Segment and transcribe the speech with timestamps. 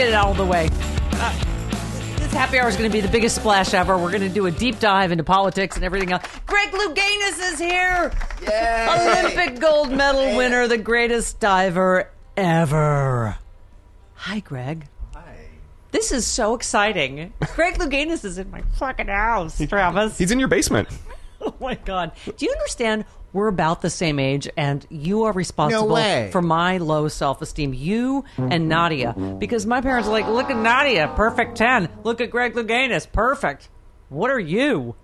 [0.00, 0.66] Get it out of the way.
[1.12, 1.44] Uh,
[2.16, 3.98] this happy hour is going to be the biggest splash ever.
[3.98, 6.24] We're going to do a deep dive into politics and everything else.
[6.46, 8.10] Greg Louganis is here.
[8.40, 13.36] Olympic gold medal winner, the greatest diver ever.
[14.14, 14.86] Hi, Greg.
[15.12, 15.36] Hi.
[15.90, 17.34] This is so exciting.
[17.54, 20.16] Greg Louganis is in my fucking house, Travis.
[20.16, 20.88] He's in your basement.
[21.46, 22.12] Oh my god!
[22.36, 23.04] Do you understand?
[23.32, 26.30] We're about the same age, and you are responsible No way.
[26.32, 27.72] for my low self-esteem.
[27.74, 31.88] You and Nadia, because my parents are like, "Look at Nadia, perfect ten.
[32.02, 33.68] Look at Greg Louganis, perfect."
[34.08, 34.96] What are you?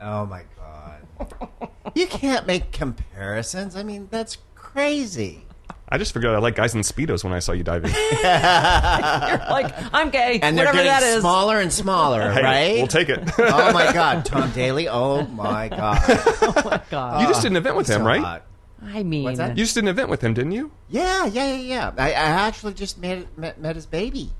[0.00, 1.70] Oh my god.
[1.94, 3.76] you can't make comparisons.
[3.76, 5.44] I mean, that's crazy.
[5.92, 7.90] I just figured I like guys in speedos when I saw you diving.
[8.22, 10.38] You're like, I'm gay.
[10.40, 11.20] And they're whatever getting that is.
[11.20, 12.74] smaller and smaller, Hey, right?
[12.76, 13.20] We'll take it.
[13.38, 14.88] oh my god, Tom Daley.
[14.88, 15.98] Oh my god.
[16.06, 17.22] Oh my god.
[17.22, 18.20] you just did an event with him, So right?
[18.20, 18.46] hot.
[18.82, 19.58] I mean, What's that?
[19.58, 20.70] You just did an event with him, didn't you?
[20.88, 21.92] Yeah, yeah, yeah, yeah.
[21.98, 24.30] I, I actually just met, met met his baby.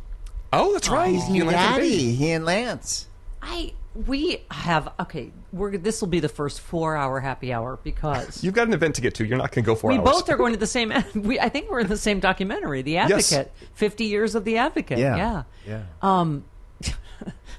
[0.53, 1.09] Oh, that's right.
[1.09, 1.91] Oh, He's You and Lance had a baby.
[1.97, 2.15] daddy.
[2.15, 3.07] He and Lance.
[3.43, 3.73] I
[4.07, 5.33] we have okay.
[5.53, 9.01] We're this will be the first four-hour happy hour because You've got an event to
[9.01, 9.25] get to.
[9.27, 10.05] You're not going to go four We hours.
[10.09, 10.93] both are going to the same.
[11.15, 13.53] We, I think we're in the same documentary, The Advocate.
[13.75, 14.99] Fifty years of The Advocate.
[14.99, 15.17] Yeah.
[15.17, 15.43] yeah.
[15.67, 15.83] Yeah.
[16.03, 16.45] Um,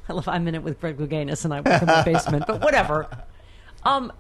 [0.09, 0.27] I love.
[0.27, 2.45] I'm in it with Greg Louganis, and I work in the basement.
[2.47, 3.07] But whatever.
[3.83, 4.13] Um,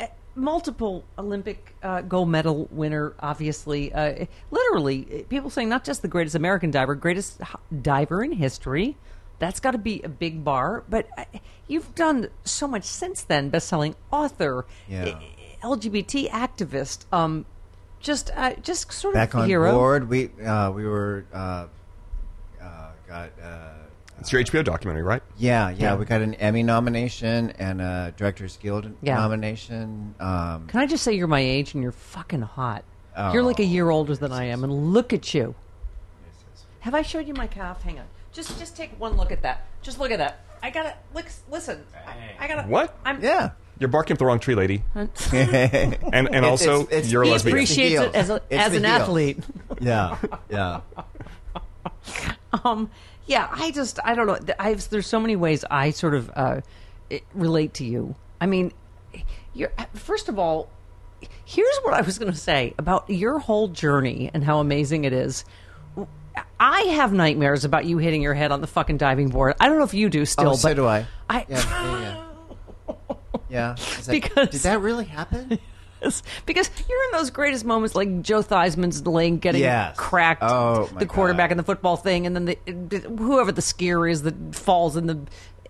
[0.00, 3.14] eh, multiple Olympic uh, gold medal winner.
[3.20, 7.48] Obviously, uh, literally, eh, people saying not just the greatest American diver, greatest h-
[7.82, 8.96] diver in history.
[9.38, 10.84] That's got to be a big bar.
[10.88, 11.24] But uh,
[11.66, 13.50] you've done so much since then.
[13.50, 15.04] Best-selling author, Yeah.
[15.04, 15.14] eh,
[15.62, 17.04] LGBT activist.
[17.12, 17.46] Um,
[18.00, 19.72] just, uh, just sort Back of on hero.
[19.72, 20.08] board.
[20.08, 21.66] We uh, we were uh,
[22.62, 23.70] uh, got uh,
[24.20, 25.22] It's your HBO documentary, right?
[25.38, 29.16] yeah, yeah we got an Emmy nomination and a Directors Guild Yeah.
[29.16, 30.14] nomination.
[30.20, 32.84] Um, Can I just say you're my age and you're fucking hot?
[33.16, 33.32] Oh.
[33.32, 35.54] You're like a year older than I am, and look at you.
[36.80, 37.82] Have I showed you my calf?
[37.82, 38.04] Hang on.
[38.34, 39.64] Just just take one look at that.
[39.80, 40.40] Just look at that.
[40.62, 41.82] I gotta look, listen.
[42.06, 42.68] I, I gotta.
[42.68, 42.94] What?
[43.04, 43.22] I'm.
[43.22, 43.50] yeah.
[43.78, 44.82] You're barking up the wrong tree, lady.
[44.94, 45.08] And
[46.12, 47.56] and also, it's- it's- you're a He lesbian.
[47.56, 49.00] appreciate- appreciates it as, a, as an heels.
[49.00, 49.38] athlete.
[49.80, 50.16] yeah,
[50.50, 50.80] yeah.
[52.64, 52.90] Um,
[53.26, 54.38] yeah, I just I don't know.
[54.58, 56.60] I have, there's so many ways I sort of uh,
[57.34, 58.14] relate to you.
[58.40, 58.72] I mean,
[59.54, 60.68] you're first of all,
[61.44, 65.12] here's what I was going to say about your whole journey and how amazing it
[65.12, 65.44] is.
[66.58, 69.54] I have nightmares about you hitting your head on the fucking diving board.
[69.60, 71.06] I don't know if you do still, Oh, so but do I.
[71.28, 73.14] I Yeah, yeah, yeah.
[73.48, 73.76] Yeah.
[74.08, 75.58] Because- did that really happen?
[76.44, 79.96] because you're in those greatest moments like Joe Theismann's leg getting Yes.
[79.96, 81.52] cracked, Oh, the quarterback God.
[81.52, 85.18] in the football thing, and then the, whoever the skier is that falls in the,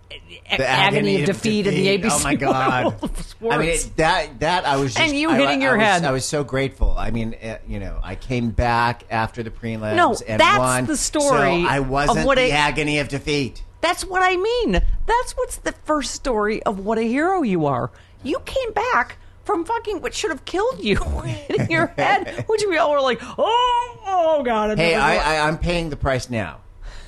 [0.09, 1.97] The agony, of defeat, in the.
[1.97, 2.09] ABC.
[2.11, 2.95] Oh my god!
[3.51, 5.77] I mean, it, that that I was just, And you I- hitting I, your I
[5.77, 6.05] was, head.
[6.05, 6.95] I was so grateful.
[6.97, 9.95] I mean, uh, you know, I came back after the prelims.
[9.95, 13.63] No, and that's won, the story So I wasn't what the agony of defeat.
[13.81, 14.73] That's what I mean.
[15.05, 17.91] That's what's the first story of what a hero you are.
[18.23, 22.77] You came back from fucking what should have killed you hitting your head, which we
[22.77, 24.77] all were like, oh, oh god.
[24.77, 26.61] Hey, I, I, I'm paying the price now.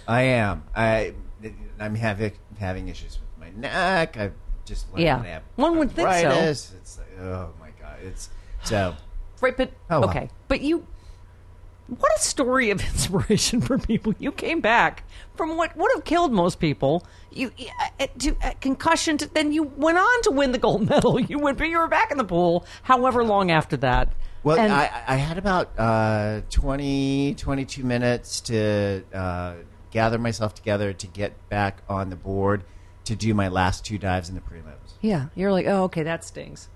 [0.07, 0.63] I am.
[0.75, 1.13] I,
[1.79, 4.17] I'm having having issues with my neck.
[4.17, 4.33] I've
[4.65, 5.17] just learned Yeah.
[5.17, 6.29] that I have One would think so.
[6.31, 7.97] It's like, oh my god.
[8.03, 8.29] It's
[8.63, 8.95] so.
[9.39, 10.87] Right, but Oh, okay, but you.
[11.87, 14.13] What a story of inspiration for people!
[14.19, 15.03] You came back
[15.35, 17.05] from what would have killed most people.
[17.31, 17.51] You
[17.99, 19.17] uh, to uh, concussion.
[19.19, 21.19] To, then you went on to win the gold medal.
[21.19, 22.65] You went, but you were back in the pool.
[22.81, 24.11] However long after that.
[24.43, 29.53] Well, And- I, I had about uh, 20, 22 minutes to uh,
[29.91, 32.63] gather myself together to get back on the board
[33.05, 34.95] to do my last two dives in the prelims.
[35.01, 36.69] yeah, you're like, oh, okay, that stings.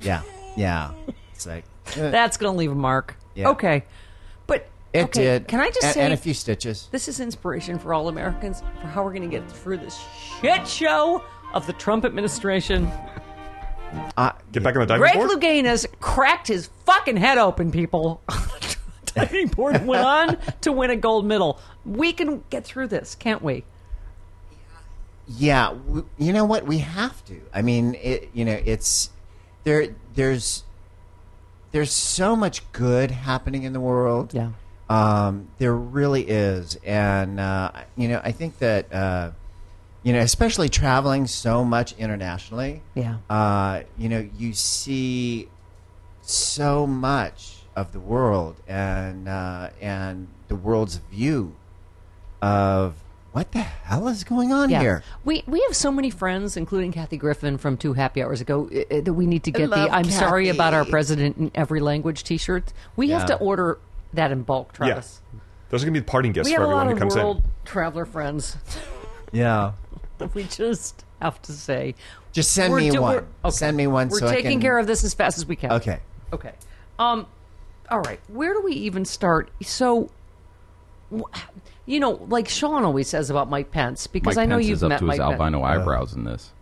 [0.00, 0.22] Yeah,
[0.56, 0.92] yeah.
[1.32, 1.64] It's like
[1.96, 3.16] eh, That's gonna leave a mark.
[3.34, 3.48] Yeah.
[3.50, 3.84] Okay,
[4.46, 5.48] but it okay, did.
[5.48, 6.88] Can I just and, say and a few stitches.
[6.90, 9.98] This is inspiration for all Americans for how we're going to get through this
[10.40, 11.22] shit show
[11.54, 12.90] of the Trump administration.
[14.16, 15.30] Uh, Get back on the diving Greg board.
[15.30, 18.22] Louganis cracked his fucking head open, people.
[19.12, 21.58] Diving board went on to win a gold medal.
[21.84, 23.64] We can get through this, can't we?
[25.28, 26.66] Yeah, w- you know what?
[26.66, 27.40] We have to.
[27.54, 29.10] I mean, it, you know, it's
[29.64, 29.94] there.
[30.14, 30.64] There's
[31.72, 34.34] there's so much good happening in the world.
[34.34, 34.50] Yeah.
[34.88, 39.30] um, there really is, and uh, you know, I think that uh,
[40.02, 42.82] you know, especially traveling so much internationally.
[42.94, 43.18] Yeah.
[43.28, 45.48] Uh, you know, you see
[46.22, 51.54] so much of the world, and uh, and the world's view
[52.42, 52.94] of
[53.32, 54.80] what the hell is going on Yeah.
[54.80, 55.02] here.
[55.24, 58.94] We we have so many friends, including Kathy Griffin from two happy hours ago, uh,
[58.96, 62.24] uh, that we need to get the "I'm sorry about our president in every language"
[62.24, 62.72] T-shirts.
[62.96, 63.78] We have to order
[64.12, 64.86] that in bulk, Yeah.
[64.86, 65.20] Travis.
[65.68, 67.42] Those are gonna be the parting gifts We for everyone who comes world in.
[67.64, 68.56] traveler friends.
[69.30, 69.72] Yeah.
[70.34, 71.94] we just have to say.
[72.32, 73.14] Just send me do- one.
[73.14, 73.54] we're- okay.
[73.54, 75.54] Send me one We're so I taking can- care of this as fast as we
[75.54, 75.70] can.
[75.72, 76.00] Okay.
[76.32, 76.52] Okay.
[76.98, 77.26] Um.
[77.90, 78.20] All right.
[78.28, 79.50] Where do we even start?
[79.62, 80.10] So,
[81.86, 84.76] you know, like Sean always says about Mike Pence, because Mike I know Pence you've
[84.76, 85.80] is up met to his Mike albino Pence.
[85.80, 86.52] eyebrows in this.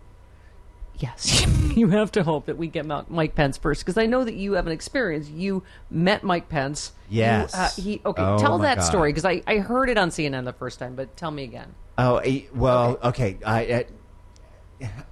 [0.97, 1.45] Yes,
[1.77, 4.53] you have to hope that we get Mike Pence first, because I know that you
[4.53, 5.29] have an experience.
[5.29, 6.91] You met Mike Pence.
[7.09, 7.53] You, Yes.
[7.55, 8.01] uh, he.
[8.05, 8.21] Okay.
[8.21, 8.83] Oh, tell that God.
[8.83, 11.73] story, because I I heard it on CNN the first time, but tell me again.
[11.97, 13.37] Oh eh, well, okay.
[13.45, 13.85] I,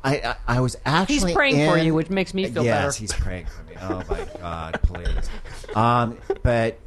[0.04, 3.00] I, I, I was actually he's praying for you, which makes me feel yes, better.
[3.00, 3.74] he's praying for me.
[3.82, 5.30] Oh my God, please.
[5.76, 6.80] Um, but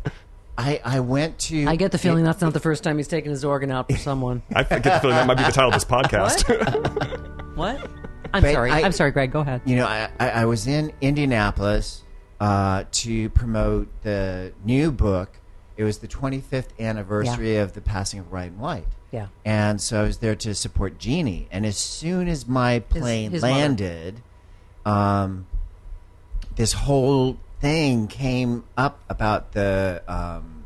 [0.57, 1.67] I, I went to.
[1.67, 3.97] I get the feeling that's not the first time he's taken his organ out for
[3.99, 4.43] someone.
[4.55, 6.45] I get the feeling that might be the title of this podcast.
[7.57, 7.81] what?
[8.33, 8.71] I'm But sorry.
[8.71, 9.33] I- I'm sorry, Greg.
[9.33, 9.63] Go ahead.
[9.65, 12.05] You know, I, I, I was in Indianapolis
[12.41, 15.37] uh, to promote the new book.
[15.81, 18.85] It was the 25th anniversary of the passing of Ryan White.
[19.11, 19.29] Yeah.
[19.47, 21.49] And so I was there to support Jeannie.
[21.51, 23.55] And as soon as my plane his mother.
[23.55, 24.23] landed,
[24.85, 25.47] um,
[26.55, 30.65] this whole thing came up about the, um,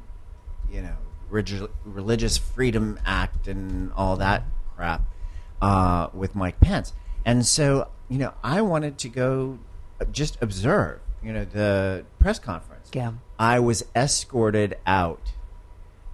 [0.68, 0.96] you know,
[1.30, 4.42] Religious Freedom Act and all that
[4.74, 5.02] crap
[5.62, 6.92] uh, with Mike Pence.
[7.24, 9.60] And so, you know, I wanted to go
[10.10, 12.73] just observe, you know, the press conference.
[12.94, 13.12] Yeah.
[13.38, 15.32] I was escorted out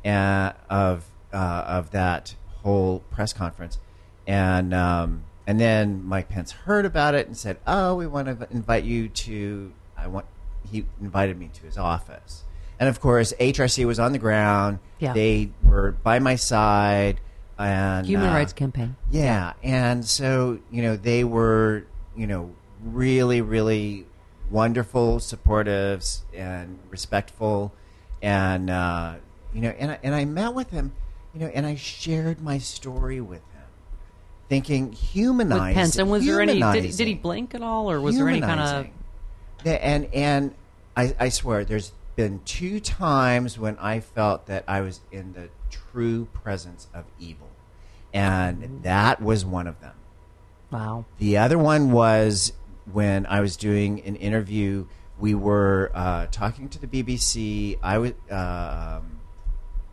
[0.05, 1.37] uh, of uh,
[1.67, 3.79] of that whole press conference,
[4.27, 8.49] and um, and then Mike Pence heard about it and said, "Oh, we want to
[8.51, 10.27] invite you to." I want.
[10.71, 12.45] He invited me to his office,
[12.79, 14.79] and of course, HRC was on the ground.
[14.99, 15.13] Yeah.
[15.13, 17.21] They were by my side,
[17.59, 18.97] and Human uh, Rights Campaign.
[19.11, 21.85] yeah, and so you know they were
[22.17, 24.07] you know really really
[24.51, 26.05] wonderful, supportive,
[26.35, 27.73] and respectful,
[28.23, 29.15] and uh,
[29.53, 30.93] you know and I, and I met with him,
[31.35, 33.63] you know, and I shared my story with him,
[34.49, 35.67] thinking humanizing.
[35.67, 36.61] With Pence, and was there any?
[36.61, 38.87] Did, he- did he blink at all, or was there any kind of?
[39.65, 40.55] and and
[40.97, 45.49] I, I swear there's been two times when I felt that I was in the
[45.71, 47.49] true presence of evil,
[48.13, 49.95] and that was one of them.
[50.71, 51.05] Wow.
[51.19, 52.53] The other one was
[52.93, 54.87] when I was doing an interview.
[55.19, 57.79] We were uh, talking to the BBC.
[57.83, 59.21] I was um,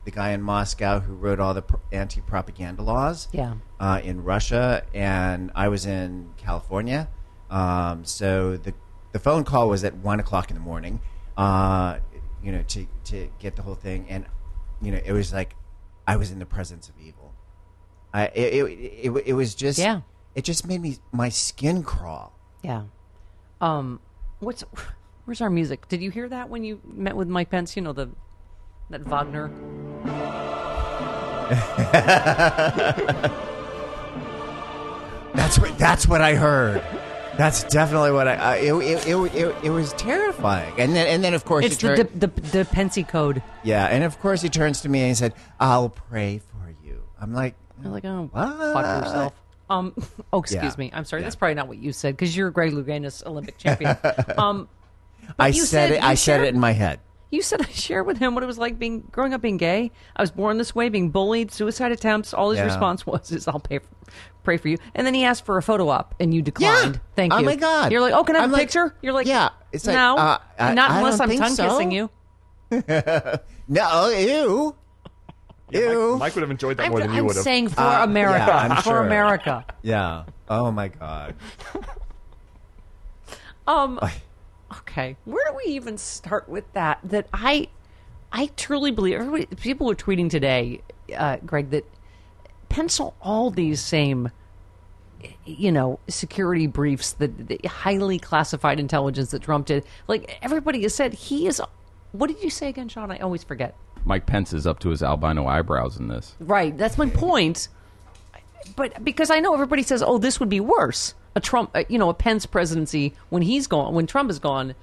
[0.05, 3.55] the guy in Moscow who wrote all the pr- anti-propaganda laws Yeah.
[3.79, 7.09] uh, in Russia, and I was in California.
[7.49, 8.73] Um, so the
[9.11, 11.01] the phone call was at one o'clock in the morning.
[11.35, 11.99] Uh,
[12.41, 14.25] you know, to to get the whole thing, and
[14.81, 15.55] you know, it was like
[16.07, 17.33] I was in the presence of evil.
[18.13, 18.65] I it it,
[19.13, 20.01] it, it was just Yeah.
[20.35, 22.36] It just made me my skin crawl.
[22.63, 22.83] Yeah.
[23.61, 23.99] Um.
[24.39, 24.63] What's?
[25.25, 25.87] Where's our music?
[25.89, 27.75] Did you hear that when you met with Mike Pence?
[27.75, 28.09] You know the
[28.89, 29.51] that Wagner.
[35.33, 36.81] That's what that's what I heard.
[37.37, 38.35] That's definitely what I.
[38.35, 41.79] Uh, it, it, it, it, it was terrifying, and then and then of course It's
[41.79, 43.43] he the, turned, the, the, the Pensy code.
[43.63, 47.03] yeah, and of course he turns to me and he said, "I'll pray for you."
[47.21, 48.57] I'm like, You're like, oh, What?
[48.73, 49.33] fuck yourself.
[49.69, 49.93] Um,
[50.33, 50.73] oh, excuse Yeah.
[50.77, 50.91] me.
[50.93, 51.21] I'm sorry.
[51.21, 51.25] Yeah.
[51.25, 53.97] That's probably not what you said because you're a Greg Louganis, Olympic champion.
[54.37, 54.69] um,
[55.37, 56.01] I you said, it.
[56.01, 56.99] you I said it in my head.
[57.29, 59.91] You said I shared with him what it was like being growing up being gay.
[60.15, 62.33] I was born this way, being bullied, suicide attempts.
[62.33, 62.65] All his Yeah.
[62.65, 63.87] response was, "Is I'll pay for,
[64.45, 66.95] pray for you." And then he asked for a photo op, and you declined.
[66.95, 67.01] Yeah.
[67.17, 67.91] Thank Oh my God.
[67.91, 69.49] You're like, "Oh, can I have I'm a like- picture?" You're like, Yeah.
[69.73, 72.09] It's like, no, uh, I- not I unless I'm tongue so." kissing you."
[73.69, 74.75] No, ew,
[75.71, 76.11] ew.
[76.13, 77.43] Mike, Mike would have enjoyed that I'm, more than you I'm would have.
[77.43, 79.03] saying for Uh, America, yeah, I'm for sure.
[79.05, 79.65] America.
[79.81, 80.23] yeah.
[80.49, 81.35] Oh my god.
[83.67, 83.99] Um.
[84.79, 86.99] Okay, where do we even start with that?
[87.03, 87.67] That I,
[88.31, 89.19] I truly believe.
[89.61, 90.81] People were tweeting today,
[91.15, 91.83] uh, Greg, that
[92.69, 94.29] pencil all these same,
[95.45, 99.83] you know, security briefs, the, the highly classified intelligence that Trump did.
[100.07, 101.61] Like everybody has said, he is.
[102.13, 103.11] What did you say again, Sean?
[103.11, 103.75] I always forget.
[104.05, 106.35] Mike Pence is up to his albino eyebrows in this.
[106.39, 106.77] Right.
[106.77, 107.67] That's my point.
[108.75, 111.97] But because I know everybody says, "Oh, this would be worse." A Trump, uh, you
[111.99, 114.73] know, a Pence presidency when he's gone, when Trump is gone.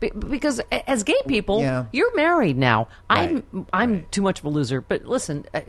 [0.00, 1.84] Be- Because as gay people, Yeah.
[1.92, 2.88] you're married now.
[3.10, 4.80] I'm I'm too much of a loser.
[4.80, 5.60] But listen, uh,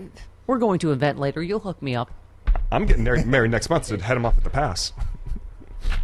[0.48, 1.44] we're going to an event later.
[1.44, 2.10] You'll hook me up.
[2.72, 4.94] I'm getting married, married next month to head him off at the pass.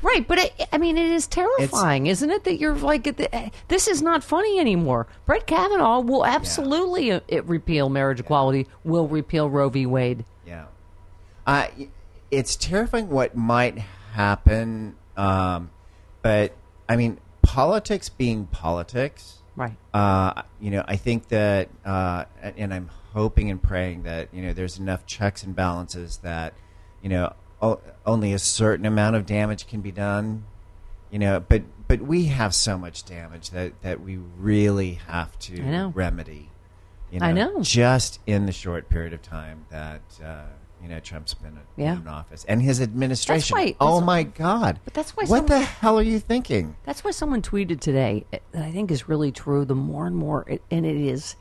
[0.01, 2.43] Right, but it, I mean, it is terrifying, isn't it?
[2.43, 5.07] That you're like, uh, this is not funny anymore.
[5.25, 8.67] Brett Kavanaugh will absolutely uh, it repeal marriage equality.
[8.83, 9.85] Will repeal Roe v.
[9.85, 10.25] Wade.
[10.45, 10.65] Yeah.
[11.45, 11.67] Uh,
[12.29, 13.79] it's terrifying what might
[14.13, 14.95] happen.
[15.15, 15.71] Um,
[16.21, 16.53] but,
[16.87, 19.77] I mean, politics being politics, Right.
[19.93, 24.53] uh, you know, I think that, uh, and I'm hoping and praying that, you know,
[24.53, 26.53] there's enough checks and balances that,
[27.01, 30.45] you know, o- only a certain amount of damage can be done.
[31.11, 35.91] You know, but but we have so much damage that, that we really have to
[35.95, 36.49] remedy.
[37.11, 37.61] You know, I know.
[37.61, 40.41] just in the short period of time that uh,
[40.83, 41.95] you know Trump's been Yeah.
[41.95, 43.55] in office and his administration.
[43.55, 43.77] right.
[43.79, 44.81] Oh my God!
[44.83, 46.75] But that's why What some- the hell are you thinking?
[46.83, 49.63] That's why someone tweeted today that I think is really true.
[49.63, 51.37] The more and more, it, and it is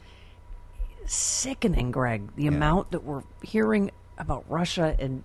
[1.06, 5.22] sickening, Greg, the amount that we're hearing about Russia and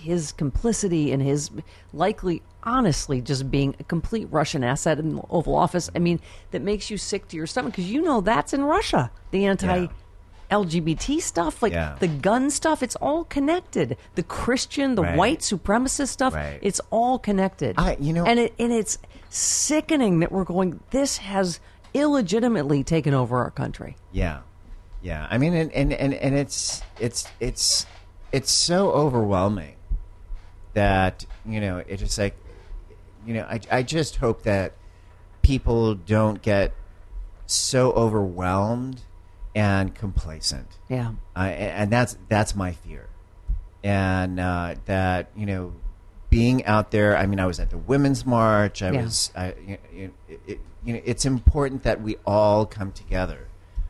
[0.00, 1.50] his complicity and his
[1.92, 5.90] likely, honestly, just being a complete Russian asset in the Oval Office.
[5.94, 9.10] I mean, that makes you sick to your stomach because you know that's in Russia.
[9.30, 9.86] The anti.
[10.50, 11.94] LGBT stuff, like Yeah.
[12.00, 13.96] the gun stuff, it's all connected.
[14.16, 15.16] The Christian, the Right.
[15.16, 16.58] white supremacist stuff, Right.
[16.60, 17.76] it's all connected.
[17.78, 20.80] I- you know- and it and it's sickening that we're going.
[20.90, 21.60] This has
[21.94, 23.94] illegitimately taken over our country.
[24.10, 24.38] Yeah,
[25.02, 25.28] yeah.
[25.30, 27.86] I mean, and and, and, and it's it's it's
[28.32, 29.74] it's so overwhelming
[30.74, 32.36] that you know it's just like
[33.26, 34.72] you know I I just hope that
[35.42, 36.72] people don't get
[37.46, 39.02] so overwhelmed
[39.54, 40.68] and complacent.
[40.88, 43.08] Yeah, uh, and that's that's my fear,
[43.82, 45.72] and uh, that you know,
[46.28, 47.16] being out there.
[47.16, 48.82] I mean, I was at the women's march.
[48.82, 49.02] I Yeah.
[49.02, 49.32] was.
[49.36, 50.12] I, you, you,
[50.46, 53.48] it, you know, it's important that we all come together.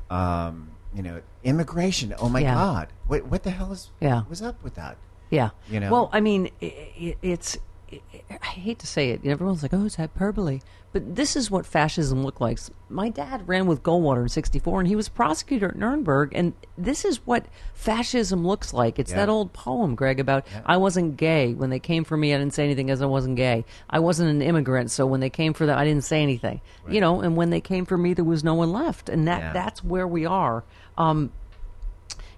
[0.09, 2.15] Um, you know, immigration.
[2.19, 2.55] Oh my Yeah.
[2.55, 4.23] God, what what the hell is Yeah.
[4.23, 4.97] what's up with that?
[5.31, 5.51] Yeah.
[5.69, 5.91] You know?
[5.91, 7.57] Well, I mean, i i it's.
[7.57, 9.27] i I hate to say it.
[9.27, 10.61] Everyone's like, "Oh, it's hyperbole,"
[10.93, 12.61] but this is what fascism looked like.
[12.89, 16.31] My dad ran with Goldwater in '64, and he was prosecutor at Nuremberg.
[16.33, 19.01] And this is what fascism looks like.
[19.01, 19.17] It's Yeah.
[19.19, 22.33] that old poem, Greg, about I wasn't gay when they came for me.
[22.33, 23.65] I didn't say anything because I wasn't gay.
[23.89, 26.61] I wasn't an immigrant, so when they came for that, I didn't say anything.
[26.89, 29.41] You know, and when they came for me, there was no one left, and that
[29.41, 29.53] Yeah.
[29.53, 30.63] that's where we are.
[30.97, 31.31] Um,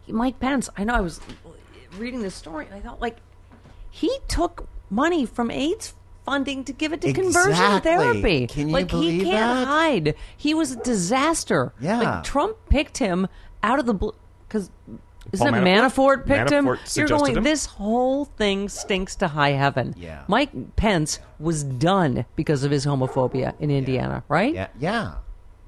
[0.08, 1.20] Mike Pence, I know I was
[1.98, 3.16] reading this story and I thought like
[3.90, 5.94] he took money from AIDS
[6.24, 8.46] funding to give it to conversion therapy.
[8.46, 9.66] Can you like he can't that?
[9.66, 10.14] hide.
[10.36, 11.72] He was a disaster.
[11.80, 11.98] Yeah.
[11.98, 13.28] Like Trump picked him
[13.62, 14.14] out of the blue
[14.48, 14.70] because
[15.32, 16.26] isn't Paul it Manafort, Manafort?
[16.26, 16.78] picked him?
[16.94, 17.36] You're going.
[17.36, 17.44] him?
[17.44, 19.94] This whole thing stinks to high heaven.
[19.96, 20.24] Yeah.
[20.28, 24.52] Mike Pence was done because of his homophobia in Indiana, right?
[24.52, 25.14] Yeah, yeah,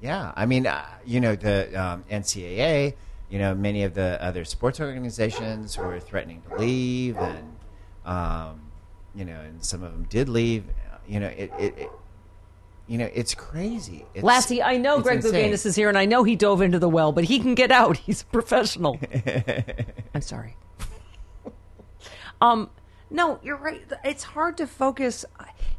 [0.01, 0.33] yeah.
[0.35, 2.93] I mean, uh, you know, the um, NCAA,
[3.35, 7.57] you know, many of the other sports organizations were threatening to leave, and
[8.05, 8.61] um,
[9.13, 10.63] you know, and some of them did leave.
[11.05, 11.89] You know, it, it, it
[12.87, 14.05] you know, it's crazy.
[14.13, 15.19] It's, Lassie, I know Greg.
[15.19, 17.71] Louganis is here, and I know he dove into the well, but he can get
[17.71, 17.97] out.
[18.05, 19.01] He's a professional.
[20.15, 20.55] I'm sorry.
[22.39, 22.69] um,
[23.09, 23.83] no, you're right.
[24.05, 25.25] It's hard to focus.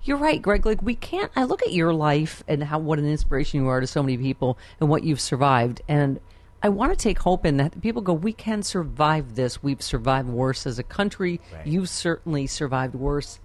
[0.03, 0.67] You're right, Greg.
[0.67, 1.33] Like we can't.
[1.35, 4.19] I look at your life and how what an inspiration you are to so many
[4.19, 6.21] people and what you've survived, and
[6.63, 7.81] I want to take hope in that.
[7.81, 9.63] People go, we can survive this.
[9.63, 11.41] We've survived worse as a country.
[11.53, 11.67] Right.
[11.67, 13.39] You've certainly survived worse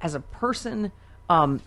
[0.00, 0.92] as a person.
[1.30, 1.60] Um,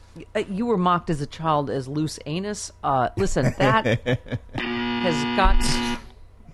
[0.50, 2.72] you were mocked as a child as loose anus.
[2.84, 3.86] Uh, listen, that
[4.56, 5.56] has got.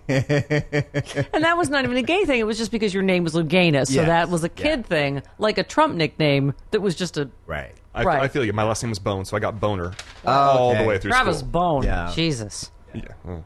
[0.08, 2.40] and that was not even a gay thing.
[2.40, 4.86] It was just because your name was Lugana, so Yes, that was a kid yeah.
[4.86, 7.74] thing, like a Trump nickname that was just a Right.
[7.94, 8.22] I, Right.
[8.22, 8.52] I feel you.
[8.52, 9.92] My last name was Bone, so I got Boner
[10.24, 10.82] Oh, all okay.
[10.82, 11.50] the way through Travis school.
[11.50, 11.82] Bone.
[11.84, 12.10] Yeah.
[12.14, 13.02] Jesus, Yeah.
[13.26, 13.44] oh.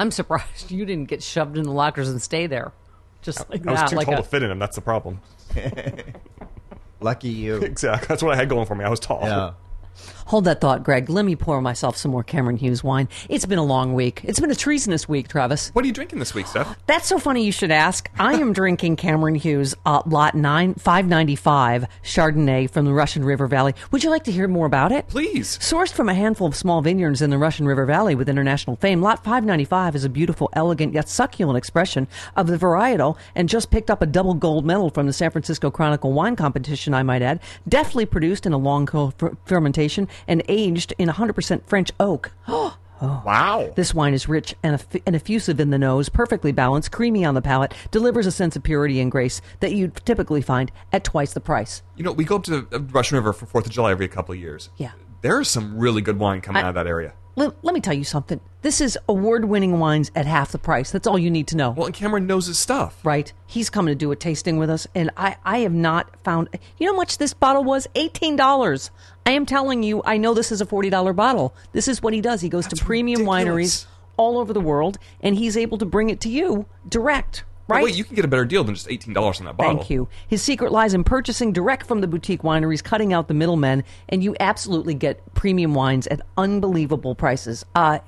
[0.00, 2.72] I'm surprised you didn't get shoved in the lockers and stay there,
[3.20, 3.90] just like I was that.
[3.90, 4.58] too like tall a, to fit in him.
[4.58, 5.20] That's the problem.
[7.00, 7.56] Lucky you.
[7.62, 8.06] Exactly.
[8.08, 8.82] That's what I had going for me.
[8.82, 9.20] I was tall.
[9.22, 9.52] Yeah.
[10.30, 11.10] Hold that thought, Greg.
[11.10, 13.08] Let me pour myself some more Cameron Hughes wine.
[13.28, 14.20] It's been a long week.
[14.22, 15.70] It's been a treasonous week, Travis.
[15.70, 16.78] What are you drinking this week, Steph?
[16.86, 18.08] That's so funny you should ask.
[18.16, 23.74] I am drinking Cameron Hughes uh, Lot 9 595 Chardonnay from the Russian River Valley.
[23.90, 25.08] Would you like to hear more about it?
[25.08, 25.58] Please.
[25.58, 29.02] Sourced from a handful of small vineyards in the Russian River Valley with international fame,
[29.02, 32.06] Lot 595 is a beautiful, elegant, yet succulent expression
[32.36, 35.72] of the varietal and just picked up a double gold medal from the San Francisco
[35.72, 37.40] Chronicle Wine Competition, I might add.
[37.68, 38.86] Deftly produced in a long
[39.44, 42.32] fermentation and aged in 100% French oak.
[43.02, 43.72] Oh, Wow.
[43.76, 47.32] This wine is rich and, eff- and effusive in the nose, perfectly balanced, creamy on
[47.32, 51.32] the palate, delivers a sense of purity and grace that you'd typically find at twice
[51.32, 51.82] the price.
[51.96, 54.34] You know, we go up to the Russian River for Fourth of July every couple
[54.34, 54.68] of years.
[54.76, 54.90] Yeah.
[55.22, 57.14] There is some really good wine coming I- out of that area.
[57.40, 58.38] Let, let me tell you something.
[58.60, 60.90] This is award winning wines at half the price.
[60.90, 61.70] That's all you need to know.
[61.70, 63.00] Well, and Cameron knows his stuff.
[63.02, 63.32] right?
[63.46, 66.50] He's coming to do a tasting with us, and I, I have not found.
[66.76, 67.86] You know how much this bottle was?
[67.94, 68.90] Eighteen dollars.
[69.24, 71.54] I am telling you, I know this is a forty dollar bottle.
[71.72, 72.42] This is what he does.
[72.42, 73.84] He goes That's to premium ridiculous.
[73.84, 73.86] wineries
[74.18, 77.44] all over the world, and he's able to bring it to you direct.
[77.70, 77.84] Right?
[77.84, 79.78] Wait, you can get a better deal than just eighteen dollars on that bottle.
[79.78, 80.08] Thank you.
[80.28, 84.22] His secret lies in purchasing direct from the boutique wineries, cutting out the middlemen, and
[84.22, 87.64] you absolutely get premium wines at unbelievable prices.
[87.74, 88.00] Uh,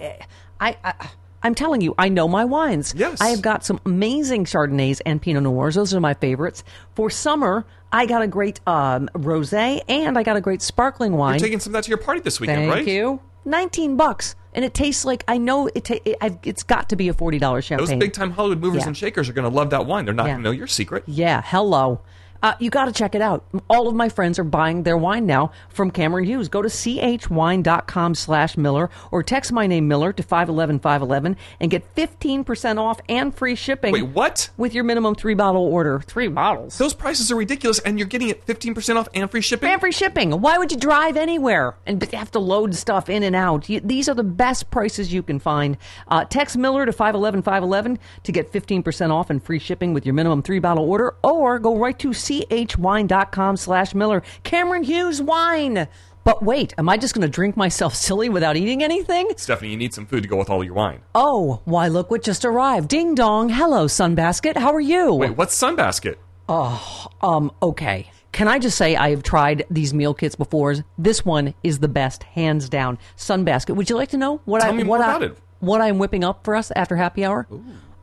[0.60, 1.08] I, I,
[1.42, 2.94] I'm telling you, I know my wines.
[2.96, 3.20] Yes.
[3.20, 5.74] I have got some amazing Chardonnays and Pinot Noirs.
[5.74, 6.62] Those are my favorites.
[6.94, 11.34] For summer, I got a great um, rosé and I got a great sparkling wine.
[11.40, 12.84] You're taking some of that to your party this weekend, Thank right?
[12.84, 13.20] Thank you.
[13.44, 15.84] Nineteen bucks, and it tastes like I know it.
[15.84, 17.86] Ta- it I've, it's got to be a forty dollars champagne.
[17.86, 18.88] Those big time Hollywood movers Yeah.
[18.88, 20.04] and shakers are going to love that wine.
[20.04, 20.32] They're not Yeah.
[20.34, 21.04] going to know your secret.
[21.06, 22.00] Yeah, hello.
[22.42, 23.44] Uh, you got to check it out.
[23.70, 26.48] All of my friends are buying their wine now from Cameron Hughes.
[26.48, 32.78] Go to chwine.com slash Miller or text my name Miller to 511-511 and get 15%
[32.78, 33.92] off and free shipping.
[33.92, 34.50] Wait, what?
[34.56, 36.00] With your minimum three bottle order.
[36.00, 36.78] Three bottles.
[36.78, 39.70] Those prices are ridiculous, and you're getting it 15% off and free shipping?
[39.70, 40.40] And free shipping.
[40.40, 43.68] Why would you drive anywhere and have to load stuff in and out?
[43.68, 45.76] You, these are the best prices you can find.
[46.08, 50.14] Uh, text Miller to 511 511 to get 15% off and free shipping with your
[50.14, 54.22] minimum three bottle order, or go right to chwine.com slash Miller.
[54.42, 55.86] Cameron Hughes Wine.
[56.24, 59.30] But wait, am I just going to drink myself silly without eating anything?
[59.36, 61.00] Stephanie, you need some food to go with all your wine.
[61.16, 62.88] Oh, why, look what just arrived.
[62.88, 63.48] Ding dong.
[63.48, 64.56] Hello, Sunbasket.
[64.56, 65.14] How are you?
[65.14, 66.16] Wait, what's Sunbasket?
[66.48, 68.10] Oh, um, okay.
[68.30, 70.76] Can I just say I have tried these meal kits before.
[70.96, 72.98] This one is the best, hands down.
[73.16, 73.74] Sunbasket.
[73.74, 75.36] Would you like to know what Tell I me what more I, about it.
[75.60, 77.46] what I'm whipping up for us after happy hour?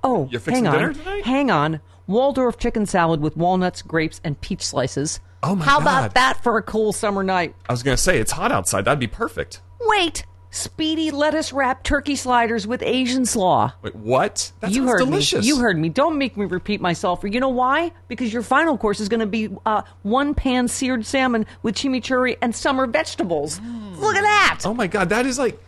[0.03, 0.79] Oh, You're fixing hang on.
[0.79, 1.25] dinner tonight?
[1.25, 1.79] Hang on.
[2.09, 5.19] Waldorf chicken salad with walnuts, grapes, and peach slices.
[5.43, 5.69] Oh my god.
[5.69, 5.81] How God.
[5.81, 7.55] about that for a cool summer night?
[7.69, 8.85] I was going to say, it's hot outside.
[8.85, 9.61] That'd be perfect.
[9.79, 13.73] Wait, speedy lettuce wrapped turkey sliders with Asian slaw.
[13.83, 14.51] Wait, what?
[14.59, 15.41] That you sounds heard delicious.
[15.41, 15.47] me.
[15.49, 15.89] You heard me.
[15.89, 17.23] Don't make me repeat myself.
[17.23, 17.91] You know why?
[18.07, 22.37] Because your final course is going to be uh, one pan seared salmon with chimichurri
[22.41, 23.61] and summer vegetables.
[23.97, 24.61] Look at that.
[24.65, 25.63] Oh my god, that is like.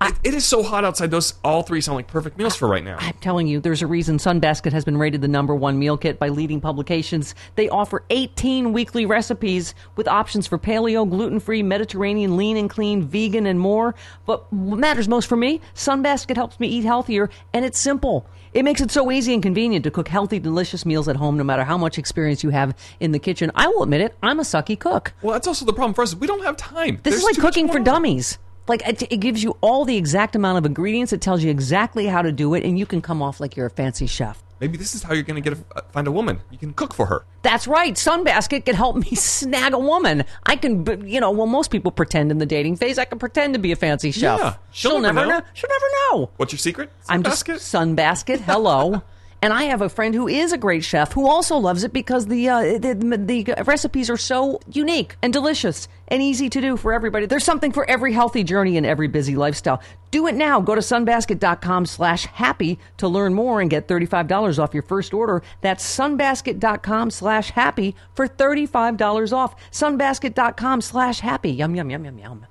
[0.00, 1.10] It, it is so hot outside.
[1.10, 2.96] Those all three sound like perfect meals for right now.
[3.00, 6.18] I'm telling you, there's a reason Sunbasket has been rated the number one meal kit
[6.18, 7.34] by leading publications.
[7.56, 13.02] They offer 18 weekly recipes with options for paleo, gluten free, Mediterranean, lean and clean,
[13.02, 13.94] vegan, and more.
[14.24, 18.26] But what matters most for me, Sunbasket helps me eat healthier, and it's simple.
[18.54, 21.44] It makes it so easy and convenient to cook healthy, delicious meals at home, no
[21.44, 23.50] matter how much experience you have in the kitchen.
[23.54, 25.12] I will admit it, I'm a sucky cook.
[25.22, 26.14] Well, that's also the problem for us.
[26.14, 27.00] We don't have time.
[27.02, 28.38] This There's is like cooking for dummies.
[28.68, 31.12] Like it, it gives you all the exact amount of ingredients.
[31.12, 33.66] It tells you exactly how to do it, and you can come off like you're
[33.66, 34.42] a fancy chef.
[34.60, 36.40] Maybe this is how you're going to get a, uh, find a woman.
[36.50, 37.24] You can cook for her.
[37.42, 37.94] That's right.
[37.94, 40.24] Sunbasket can help me snag a woman.
[40.46, 42.98] I can, you know, well, most people pretend in the dating phase.
[42.98, 44.40] I can pretend to be a fancy chef.
[44.40, 45.38] Yeah, she'll she'll never know.
[45.38, 45.42] know.
[45.54, 45.86] She'll never
[46.18, 46.30] know.
[46.38, 46.90] What's your secret?
[47.08, 47.96] I'm just Sunbasket?
[47.96, 48.40] Sunbasket.
[48.40, 49.02] Hello.
[49.40, 52.26] And I have a friend who is a great chef who also loves it because
[52.26, 56.92] the, uh, the the recipes are so unique and delicious and easy to do for
[56.92, 57.26] everybody.
[57.26, 59.80] There's something for every healthy journey and every busy lifestyle.
[60.10, 60.60] Do it now.
[60.60, 65.42] Go to sunbasket.com slash happy to learn more and get $35 off your first order.
[65.60, 69.54] That's sunbasket.com slash happy for $35 off.
[69.70, 71.50] Sunbasket.com slash happy.
[71.52, 72.46] Yum, yum, yum, yum, yum.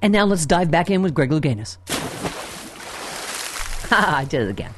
[0.00, 1.78] And now let's dive back in with Greg Louganis.
[3.92, 4.72] I did it again.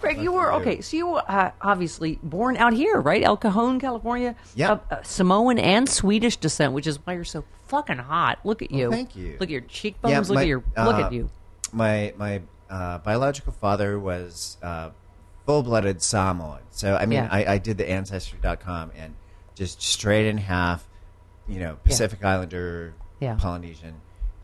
[0.00, 0.80] Greg, you were okay.
[0.80, 3.22] So you were uh, obviously born out here, right?
[3.22, 4.36] El Cajon, California.
[4.54, 4.72] Yeah.
[4.72, 8.38] Of, uh, Samoan and Swedish descent, which is why you're so fucking hot.
[8.44, 8.90] Look at you.
[8.90, 9.32] thank you.
[9.40, 10.12] Look at your cheekbones.
[10.12, 10.58] Yeah, look my- at your.
[10.76, 11.30] look uh, at you.
[11.72, 14.90] My my uh, biological father was uh,
[15.46, 16.60] full-blooded Samoan.
[16.70, 17.28] So I mean, Yeah.
[17.30, 19.14] I, I did the ancestry.com and
[19.54, 20.86] just straight in half,
[21.48, 23.34] you know, Pacific Islander, Yeah.
[23.36, 23.94] Polynesian,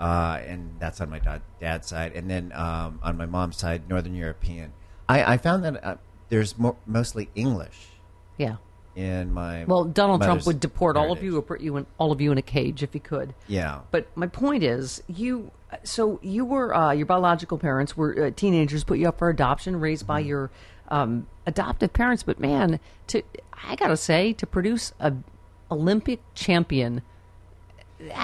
[0.00, 3.88] uh, and that's on my dad, dad's side, and then um, on my mom's side,
[3.88, 4.72] Northern European.
[5.08, 5.96] I, I found that uh,
[6.28, 7.88] there's mo- mostly English
[8.38, 8.56] Yeah.
[8.96, 11.24] in my Well, Donald Trump mother's would deport all of heritage.
[11.32, 13.34] you, or put you in all of you in a cage if he could.
[13.48, 13.80] Yeah.
[13.90, 15.50] But my point is, you.
[15.82, 19.80] So you were uh, your biological parents were uh, teenagers, put you up for adoption,
[19.80, 20.12] raised Mm-hmm.
[20.12, 20.50] by your
[20.88, 22.22] um, adoptive parents.
[22.22, 23.22] But man, to
[23.68, 25.12] I gotta say, to produce a
[25.70, 27.02] Olympic champion.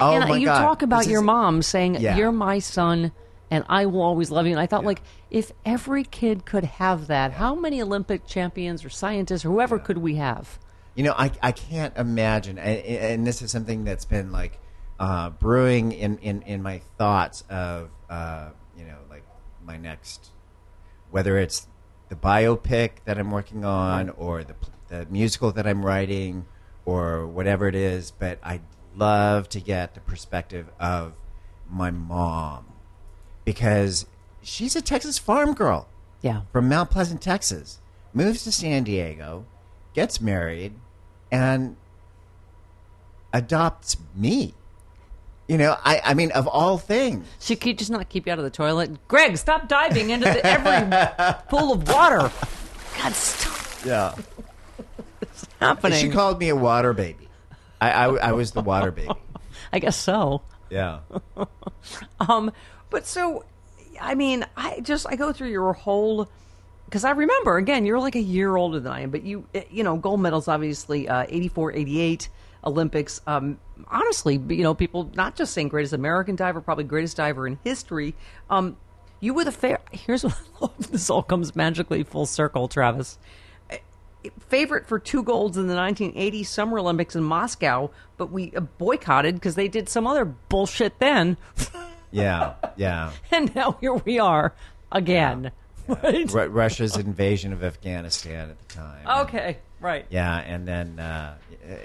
[0.00, 0.60] Oh, and my you God.
[0.60, 2.16] talk about This your is- mom saying, Yeah.
[2.16, 3.12] "You're my son."
[3.50, 4.52] And I will always love you.
[4.52, 8.88] And I thought, like, if every kid could have that, how many Olympic champions or
[8.90, 10.58] scientists or whoever could we have?
[10.94, 14.58] You know, I, I can't imagine, and, and this is something that's been like
[15.00, 19.24] uh, brewing in, in, in my thoughts of, uh, you know, like
[19.64, 20.30] my next,
[21.10, 21.66] whether it's
[22.08, 24.54] the biopic that I'm working on or the,
[24.88, 26.46] the musical that I'm writing
[26.84, 28.62] or whatever it is, but I'd
[28.96, 31.14] love to get the perspective of
[31.68, 32.69] my mom
[33.50, 34.06] because
[34.42, 35.88] she's a Texas farm girl
[36.22, 36.42] Yeah.
[36.52, 37.80] from Mount Pleasant, Texas,
[38.14, 39.44] moves to San Diego,
[39.92, 40.74] gets married,
[41.32, 41.74] and
[43.32, 44.54] adopts me.
[45.48, 47.26] You know, I, I mean, of all things.
[47.40, 49.08] She could just not keep you out of the toilet.
[49.08, 52.30] Greg, stop diving into the, every pool of water.
[53.02, 54.14] God, stop Yeah.
[55.58, 55.98] happening.
[56.00, 57.28] She called me a water baby.
[57.80, 59.10] I, I, I was the water baby.
[59.72, 60.42] I guess so.
[60.70, 61.00] Yeah.
[62.20, 62.52] Um,
[62.90, 63.44] but so,
[64.00, 66.28] I mean, I just I go through your whole
[66.90, 69.64] because I remember again, you're like a year older than I am, but you eh,
[69.70, 72.28] you know gold medals obviously uh, 84, 88
[72.64, 73.20] Olympics.
[73.26, 77.58] Um, honestly, you know people not just saying greatest American diver, probably greatest diver in
[77.64, 78.14] history.
[78.50, 78.76] Um,
[79.20, 79.78] you were the fair.
[79.92, 80.90] Here's what I love.
[80.90, 83.18] This all comes magically full circle, Travis.
[84.48, 89.36] favorite for two golds in the 1980 Summer Olympics in Moscow, but we uh, boycotted
[89.36, 91.36] because they did some other bullshit then.
[92.10, 92.54] Yeah.
[92.76, 93.12] Yeah.
[93.30, 94.54] and now here we are
[94.92, 95.52] again.
[95.88, 96.30] Right?
[96.30, 99.06] Ru- Russia's invasion of Afghanistan at the time.
[99.26, 100.06] Okay, right.
[100.08, 101.34] Yeah, and then uh,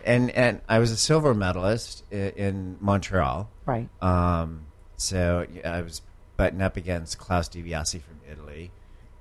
[0.06, 3.50] and and I was a silver medalist in Montreal.
[3.66, 3.90] Right.
[4.04, 6.04] Um, so yeah, I was
[6.38, 8.70] butting up against Klaus Dibiasi from Italy,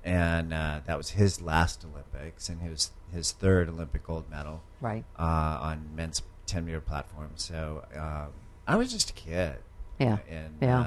[0.03, 4.61] and uh, that was his last Olympics and his his third Olympic gold medal.
[4.81, 5.03] Right.
[5.17, 5.23] Uh,
[5.61, 7.31] on men's ten meter platform.
[7.37, 8.33] So um,
[8.67, 9.55] I was just a kid.
[9.99, 10.17] Yeah.
[10.29, 10.79] And Yeah.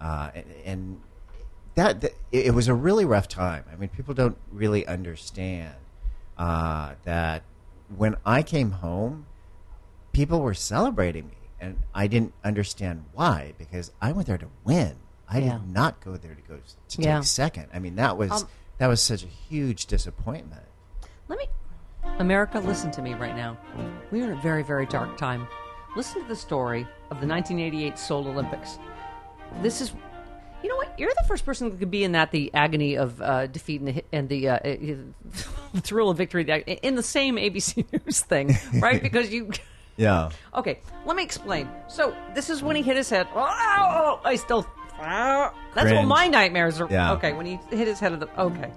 [0.00, 1.00] Uh, uh, and, and
[1.74, 3.64] that, that it, was a really rough time.
[3.72, 5.74] I mean, people don't really understand
[6.38, 7.42] uh, that
[7.96, 9.26] when I came home,
[10.12, 14.96] people were celebrating me, and I didn't understand why because I went there to win.
[15.28, 15.58] I Yeah.
[15.58, 16.56] did not go there to go
[16.88, 17.18] to Yeah.
[17.18, 17.66] take second.
[17.72, 20.62] I mean, that was Um, that was such a huge disappointment.
[21.28, 21.46] Let me.
[22.18, 23.56] America, listen to me right now.
[24.10, 25.46] We are in a very, very dark time.
[25.96, 28.78] Listen to the story of the 1988 Seoul Olympics.
[29.62, 29.92] This is.
[30.62, 30.92] You know what?
[30.98, 33.88] You're the first person that could be in that the agony of uh, defeat and
[33.88, 34.56] the, and the uh,
[35.76, 36.44] uh, thrill of victory
[36.82, 39.02] in the same ABC News thing, right?
[39.02, 39.50] because you.
[39.96, 40.30] Yeah.
[40.54, 41.68] Okay, let me explain.
[41.88, 43.26] So this is when he hit his head.
[43.34, 44.66] Oh, I still.
[44.98, 46.88] That's what my nightmares are.
[46.90, 47.12] Yeah.
[47.14, 48.12] Okay, when he hit his head.
[48.12, 48.70] Of the, okay,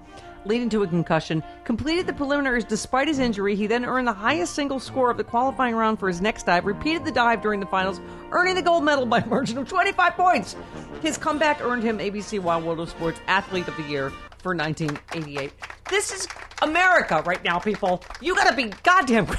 [0.46, 1.44] leading to a concussion.
[1.64, 3.56] Completed the preliminaries despite his injury.
[3.56, 6.66] He then earned the highest single score of the qualifying round for his next dive.
[6.66, 8.02] Repeated the dive during the finals,
[8.32, 10.56] earning the gold medal by a margin of 25 points.
[11.02, 15.52] His comeback earned him ABC Wild World of Sports Athlete of the Year for 1988.
[15.90, 16.28] This is
[16.62, 18.04] America right now, people.
[18.22, 19.28] You gotta be goddamn.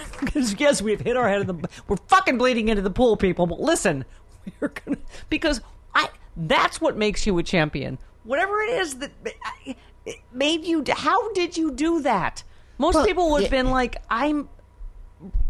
[0.59, 1.69] Yes, we've hit our head in the.
[1.87, 3.47] We're fucking bleeding into the pool, people.
[3.47, 4.05] But listen,
[4.61, 5.61] we're gonna because
[5.95, 6.09] I.
[6.37, 7.99] That's what makes you a champion.
[8.25, 9.13] Whatever it is that
[10.07, 10.85] it made you.
[10.89, 12.43] How did you do that?
[12.79, 13.63] Most Well, people would have yeah.
[13.63, 14.49] been like, I'm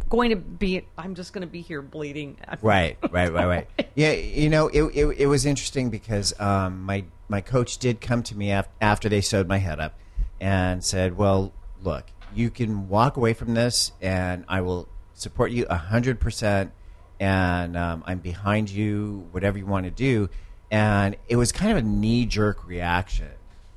[0.08, 0.86] going to be.
[0.96, 2.36] I'm just going to be here bleeding.
[2.62, 3.68] Right, right, right, right.
[3.94, 8.22] Yeah, you know, it, it, it was interesting because um, my my coach did come
[8.24, 9.98] to me af- after they sewed my head up
[10.40, 15.66] and said, "Well, look, you can walk away from this, and I will support you
[15.68, 16.72] hundred percent,
[17.18, 20.28] and um, I'm behind you, whatever you want to do."
[20.70, 23.30] And it was kind of a knee jerk reaction,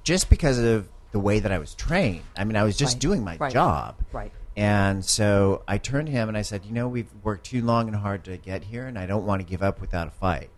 [0.07, 2.21] just because of the way that I was trained.
[2.37, 4.31] I mean, I was just Right, doing my right, job, right.
[4.55, 7.87] and so I turned to him and I said, You know, we've worked too long
[7.87, 10.49] and hard to get here, and I don't want to give up without a fight.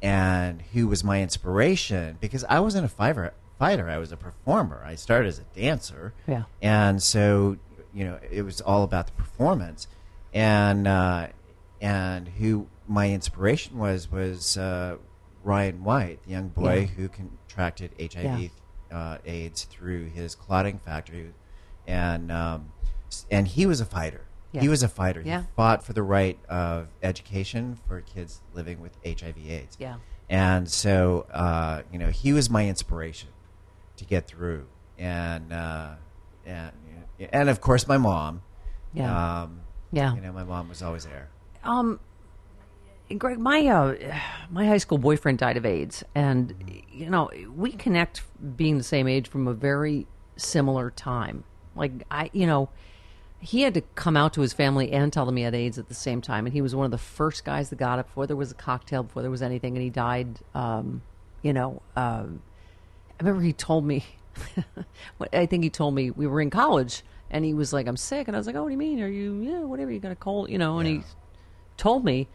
[0.00, 2.16] And who was my inspiration?
[2.20, 3.88] Because I wasn't a fighter, fighter.
[3.88, 4.82] I was a performer.
[4.84, 6.12] I started as a dancer.
[6.26, 6.44] Yeah.
[6.60, 7.56] And so,
[7.94, 9.86] you know, it was all about the performance.
[10.34, 11.28] And uh,
[11.80, 14.96] and who my inspiration was was uh,
[15.44, 16.86] Ryan White, the young boy Yeah.
[16.96, 18.50] who contracted HIV
[18.92, 21.32] uh, AIDS through his clotting factory,
[21.86, 22.72] and um,
[23.30, 24.22] and he was a fighter.
[24.52, 24.60] Yeah.
[24.60, 25.22] He was a fighter.
[25.24, 25.40] Yeah.
[25.42, 29.76] He fought for the right of education for kids living with HIV/AIDS.
[29.80, 29.96] Yeah.
[30.28, 33.30] And so, uh, you know, he was my inspiration
[33.96, 34.66] to get through,
[34.98, 35.92] and uh,
[36.46, 36.72] and
[37.32, 38.42] and of course my mom.
[38.94, 39.42] Yeah.
[39.42, 40.14] Um, Yeah.
[40.14, 41.28] You know, my mom was always there.
[41.64, 41.98] Um,
[43.18, 43.94] Greg, my uh,
[44.50, 46.54] my high school boyfriend died of AIDS, and
[46.90, 48.22] you know we connect
[48.56, 51.44] being the same age from a very similar time.
[51.74, 52.68] Like I, you know,
[53.40, 55.88] he had to come out to his family and tell them he had AIDS at
[55.88, 58.26] the same time, and he was one of the first guys that got it before
[58.26, 60.38] there was a cocktail, before there was anything, and he died.
[60.54, 61.02] Um,
[61.42, 62.42] you know, um,
[63.18, 64.04] I remember he told me.
[65.32, 68.28] I think he told me we were in college, and he was like, "I'm sick,"
[68.28, 69.00] and I was like, "Oh, what do you mean?
[69.02, 69.90] Are you yeah, whatever?
[69.90, 71.02] You got a cold, you know?" And he
[71.76, 72.28] told me,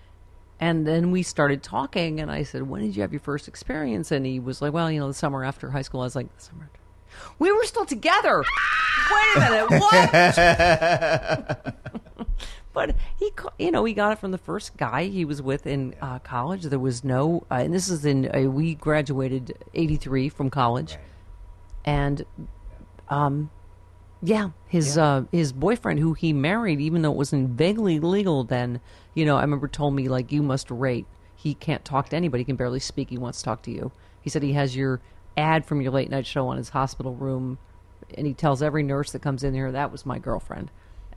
[0.60, 4.12] and then we started talking, and I said, "When did you have your first experience?"
[4.12, 6.36] And he was like, "Well, you know, the summer after high school." I was like,
[6.36, 6.80] "The summer." after-"
[7.39, 8.43] We were still together.
[9.12, 10.12] Wait a minute, what?
[12.74, 15.96] but he, you know, he got it from the first guy he was with in
[16.02, 16.63] uh, college.
[16.63, 20.98] There was no, uh, and this is in uh, we graduated '83 from college,
[21.86, 22.26] and
[23.10, 23.50] um,
[24.22, 28.82] yeah, his uh, his boyfriend, who he married, even though it wasn't vaguely legal then,
[29.17, 31.08] you know, I remember told me like you must rate.
[31.36, 32.41] He can't talk to anybody.
[32.41, 33.10] He can barely speak.
[33.10, 33.91] He wants to talk to you.
[34.21, 35.01] He said he has your
[35.36, 37.58] ad from your late night show on his hospital room,
[38.15, 40.69] and he tells every nurse that comes in here that was my girlfriend.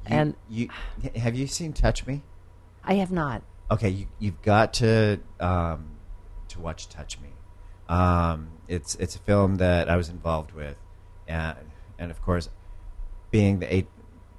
[0.07, 0.71] and you
[1.15, 2.23] have you seen Touch Me?
[2.83, 3.43] I have not.
[3.71, 5.91] Okay, you, you've got to um,
[6.49, 7.29] to watch Touch Me.
[7.91, 10.79] Um, it's it's a film that I was involved with,
[11.29, 11.59] and
[11.99, 12.49] and of course,
[13.31, 13.87] being the a,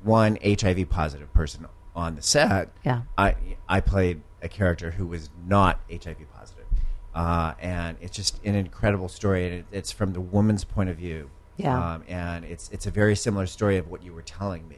[0.02, 3.02] one HIV positive person on the set, Yeah.
[3.18, 3.36] I
[3.68, 6.66] I played a character who was not HIV positive,
[7.14, 10.98] uh, and it's just an incredible story, and it, it's from the woman's point of
[10.98, 11.30] view.
[11.58, 11.94] Yeah.
[11.96, 14.78] um, and it's it's a very similar story of what you were telling me.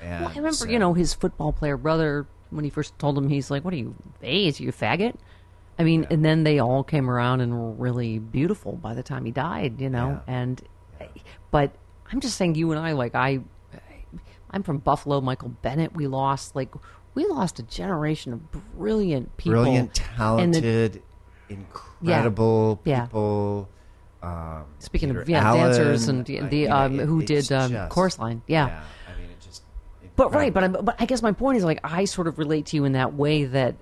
[0.00, 3.18] And Well, I remember, so- you know, his football player brother when he first told
[3.18, 4.60] him, he's like, "What are you, AIDS?
[4.60, 5.16] You a faggot?"
[5.78, 9.24] I mean, and then they all came around and were really beautiful by the time
[9.26, 10.22] he died, you know.
[10.26, 10.34] Yeah.
[10.34, 10.62] And,
[11.50, 11.72] but
[12.10, 13.40] I'm just saying, you and I, like, I,
[14.56, 15.20] I'm from Buffalo.
[15.20, 16.72] Michael Bennett, we lost, like,
[17.14, 18.40] we lost a generation of
[18.74, 21.02] brilliant people, brilliant, And the- talented,
[21.50, 23.02] incredible Yeah.
[23.04, 23.68] people.
[24.22, 27.52] Um, Speaking of, yeah, Allen, dancers and the- the, you know, um, it- who did,
[27.52, 28.40] um, just- Chorus Line.
[28.46, 28.64] Yeah.
[28.64, 29.62] I mean, it just.
[30.16, 30.64] But right, but.
[30.64, 32.92] I'm, but I guess my point is like I sort of relate to you in
[32.92, 33.76] that way that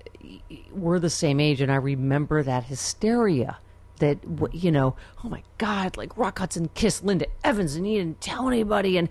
[0.72, 3.58] we're the same age, and I remember that hysteria.
[4.00, 4.18] That
[4.52, 8.48] you know, oh my God, like Rock Hudson kissed Linda Evans, and he didn't tell
[8.48, 9.08] anybody, and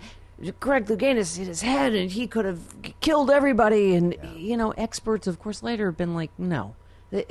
[0.60, 2.60] Greg Louganis hit his head, and he could have
[3.00, 6.74] killed everybody, and you know, experts, of course, later have been like, no,
[7.10, 7.26] Th-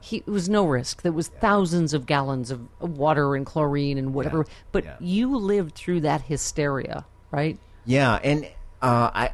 [0.00, 1.02] he it was no risk.
[1.02, 4.96] There was thousands of gallons of water and chlorine and whatever, but Yeah.
[5.00, 7.58] you lived through that hysteria, right?
[7.84, 8.44] Yeah, and
[8.80, 9.30] uh, I,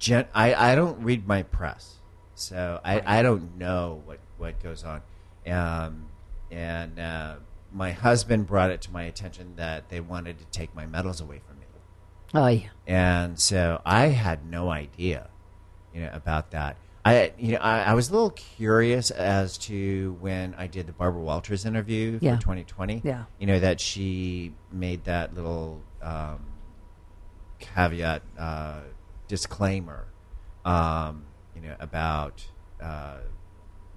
[0.00, 1.94] gen- I, I don't read my press,
[2.34, 5.02] so I, I don't know what, what goes on.
[5.46, 6.06] Um,
[6.50, 7.36] and uh,
[7.72, 11.40] my husband brought it to my attention that they wanted to take my medals away
[11.46, 11.53] from
[12.34, 12.68] Oh yeah.
[12.86, 15.28] and so I had no idea,
[15.94, 16.76] you know, about that.
[17.06, 20.92] I, you know, I, I was a little curious as to when I did the
[20.92, 22.36] Barbara Walters interview for Yeah.
[22.36, 23.02] 2020.
[23.04, 23.24] Yeah.
[23.38, 26.40] you know that she made that little um,
[27.58, 28.80] caveat uh,
[29.28, 30.06] disclaimer,
[30.64, 32.44] um, you know, about
[32.82, 33.18] uh,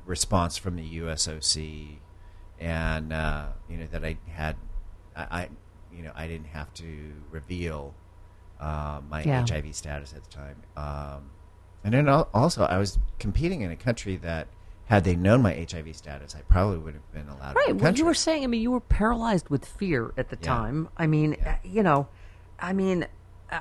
[0.05, 1.97] response from the USOC,
[2.59, 4.55] and uh, you know that I had,
[5.15, 5.49] I, I,
[5.95, 7.93] you know, I didn't have to reveal
[8.59, 9.45] uh, my Yeah.
[9.47, 10.55] HIV status at the time.
[10.75, 11.31] Um,
[11.83, 14.47] and then also, I was competing in a country that,
[14.85, 17.55] had they known my HIV status, I probably would have been allowed.
[17.55, 17.75] Right.
[17.75, 20.47] Well, you were saying, I mean, you were paralyzed with fear at the Yeah.
[20.47, 20.89] time.
[20.97, 22.07] I mean, uh, you know,
[22.59, 23.05] I mean,
[23.51, 23.59] uh,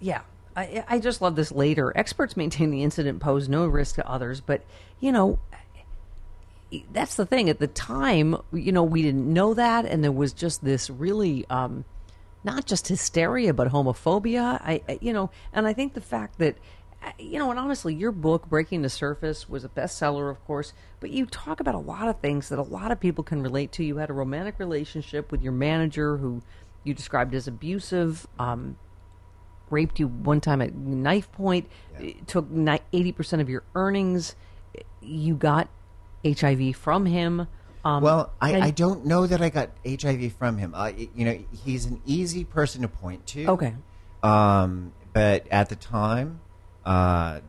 [0.00, 0.22] yeah.
[0.54, 1.92] I, I just love this later.
[1.96, 4.62] Experts maintain the incident posed no risk to others, but,
[5.00, 5.38] you know,
[6.92, 7.48] that's the thing.
[7.50, 11.44] At the time, you know, we didn't know that, and there was just this really,
[11.50, 11.84] um,
[12.44, 14.60] not just hysteria, but homophobia.
[14.62, 16.56] I, I- you know, and I think the fact that,
[17.18, 21.10] you know, and honestly, your book, Breaking the Surface, was a bestseller, of course, but
[21.10, 23.84] you talk about a lot of things that a lot of people can relate to.
[23.84, 26.42] You had a romantic relationship with your manager who
[26.84, 28.26] you described as abusive.
[28.38, 28.76] Um,
[29.70, 34.36] raped you one time at knife point, it took 80% of your earnings.
[35.00, 35.68] You got
[36.24, 37.48] HIV from him.
[37.84, 40.74] Um, Well, I, I don't know that I got HIV from him.
[40.74, 43.46] Uh, you know, he's an easy person to point to.
[43.46, 43.74] Okay.
[44.22, 46.40] Um, but at the time,
[46.84, 47.40] uh,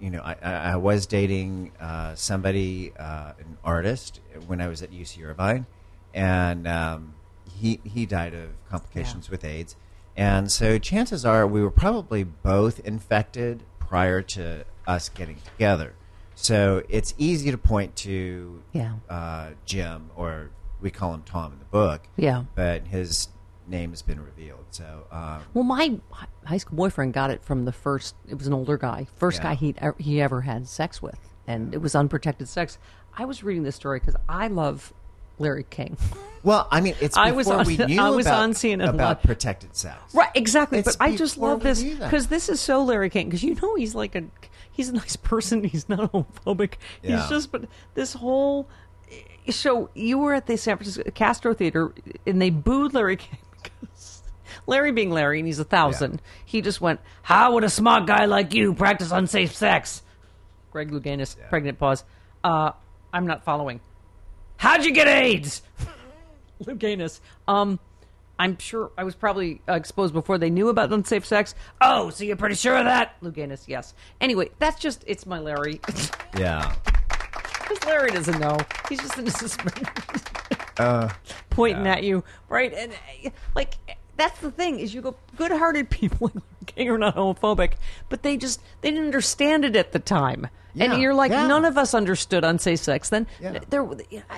[0.00, 4.82] you know, I, I, I was dating uh, somebody, uh, an artist, when I was
[4.82, 5.66] at UC Irvine,
[6.12, 7.14] and um,
[7.58, 9.76] he he died of complications with AIDS,
[10.16, 15.94] and so chances are we were probably both infected prior to us getting together.
[16.38, 18.92] So it's easy to point to Yeah.
[19.08, 22.02] uh, Jim, or we call him Tom in the book.
[22.16, 22.44] Yeah.
[22.54, 23.28] But his
[23.66, 24.66] name has been revealed.
[24.70, 25.98] So um, Well, my
[26.44, 28.14] high school boyfriend got it from the first.
[28.28, 29.42] It was an older guy, first Yeah.
[29.44, 32.78] guy he he ever had sex with, and it was unprotected sex.
[33.16, 34.92] I was reading this story because I love
[35.38, 35.96] Larry King.
[36.42, 39.20] Well, I mean, it's I was on- we knew I was about, on CNN about
[39.24, 39.96] protected sex.
[40.14, 40.78] Right, exactly.
[40.78, 43.26] It's but I just love this because this is so Larry King.
[43.26, 44.22] Because you know he's like a
[44.76, 45.64] he's a nice person.
[45.64, 46.74] He's not homophobic.
[47.02, 47.20] Yeah.
[47.20, 48.68] He's just but this whole
[49.50, 51.92] so you were at the San Francisco Castro Theater
[52.26, 54.22] and they booed Larry King because
[54.66, 56.20] Larry being Larry and he's a thousand.
[56.44, 60.02] He just went, "How would a smart guy like you practice unsafe sex?"
[60.72, 62.04] Greg Louganis, pregnant pause.
[62.44, 62.72] Uh,
[63.12, 63.80] I'm not following.
[64.58, 65.62] How'd you get AIDS?
[66.64, 67.20] Louganis.
[67.48, 67.78] Um,
[68.38, 71.54] I'm sure I was probably uh, exposed before they knew about unsafe sex.
[71.80, 73.20] Oh, so you're pretty sure of that?
[73.22, 73.94] Louganis, yes.
[74.20, 75.80] Anyway, that's just, it's my Larry.
[76.38, 76.74] Yeah.
[77.62, 78.58] Because Larry doesn't know.
[78.90, 79.72] He's just an assistant.
[80.78, 81.08] Uh,
[81.48, 82.70] Pointing at you, right?
[82.74, 83.76] And, uh, like,
[84.16, 87.74] that's the thing, is you go, good-hearted people like are not homophobic,
[88.08, 90.48] but they just, they didn't understand it at the time.
[90.74, 91.46] Yeah, And you're like, yeah.
[91.46, 93.26] none of us understood unsafe sex then.
[93.40, 93.60] Yeah.
[93.70, 93.88] There,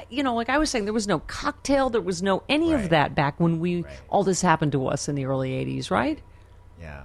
[0.09, 2.91] you know, like I was saying, there was no cocktail, there was no any of
[2.91, 3.93] that back when we, Right.
[4.09, 6.21] all this happened to us in the early 80s, right?
[6.81, 7.03] Yeah.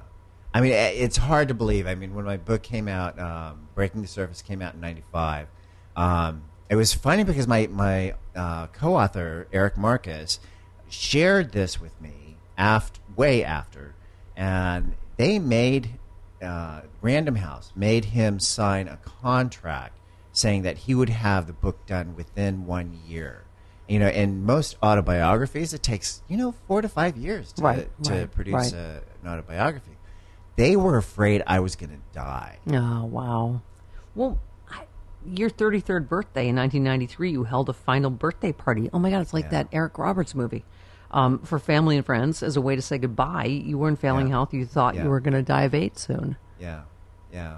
[0.53, 1.87] I mean, it's hard to believe.
[1.87, 5.47] I mean, when my book came out, um, Breaking the Surface came out in 95,
[5.95, 10.39] um, it was funny because my, my uh, co author, Eric Marcus,
[10.89, 12.22] shared this with me
[12.57, 13.95] after, way after.
[14.35, 15.99] And they made,
[16.41, 19.97] uh, Random House made him sign a contract
[20.31, 23.43] saying that he would have the book done within one year.
[23.87, 28.03] You know, in most autobiographies, it takes, you know, four to five years to, Right,
[28.03, 28.73] to right, produce right.
[28.73, 29.91] a, an autobiography.
[30.55, 32.57] They were afraid I was going to die.
[32.71, 33.61] Oh, wow.
[34.15, 34.39] Well,
[34.69, 34.85] I,
[35.25, 38.89] your 33rd birthday in 1993, you held a final birthday party.
[38.93, 40.63] Oh my God, it's like that Eric Roberts movie.
[41.13, 44.27] Um, for family and friends, as a way to say goodbye, you were in failing
[44.27, 44.33] Yeah.
[44.33, 44.53] health.
[44.53, 45.03] You thought Yeah.
[45.03, 46.37] you were going to die of AIDS soon.
[46.59, 46.81] Yeah,
[47.31, 47.57] yeah.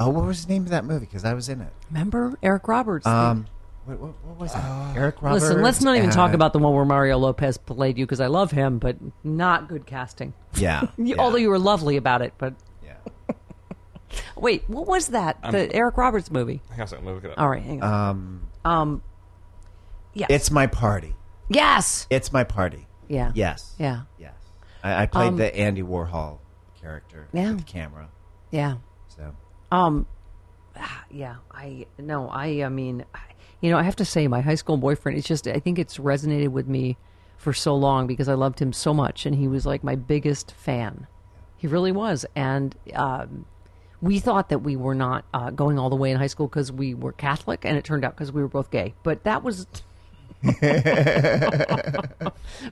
[0.00, 1.04] Oh, what was the name of that movie?
[1.06, 1.72] Because I was in it.
[1.90, 3.06] Remember Eric Roberts?
[3.06, 3.46] Um,
[3.84, 4.96] what, what, what was that?
[4.96, 5.44] Eric Roberts.
[5.44, 8.26] Listen, let's not even talk about the one where Mario Lopez played you because I
[8.28, 10.32] love him, but not good casting.
[10.54, 12.54] Yeah, You- yeah, Although you were lovely about it, but
[12.84, 12.94] yeah.
[14.36, 15.40] wait, what was that?
[15.50, 16.62] the Eric Roberts movie.
[16.70, 17.38] Hang on a second, let me look it up.
[17.40, 17.92] All right, hang on.
[18.10, 19.02] Um, Um,
[20.14, 21.14] yes, it's my party.
[21.48, 22.85] yes, It's my party.
[23.08, 23.74] Yeah, Yes.
[23.78, 24.34] yeah, Yes.
[24.82, 26.38] I, I played Um, the Andy Warhol
[26.80, 27.50] character Yeah.
[27.50, 28.08] with the camera.
[28.50, 28.76] yeah.
[29.08, 29.34] So
[29.72, 30.06] Um,
[31.10, 33.18] yeah, I no, I, I mean, I,
[33.60, 35.16] you know, I have to say, my high school boyfriend.
[35.18, 36.96] It's just, I think it's resonated with me
[37.38, 40.52] for so long because I loved him so much, and he was like my biggest
[40.52, 41.06] fan.
[41.56, 43.46] He really was, and um,
[44.02, 46.70] we thought that we were not uh, going all the way in high school because
[46.70, 48.94] we were Catholic, and it turned out because we were both gay.
[49.02, 49.66] But that was.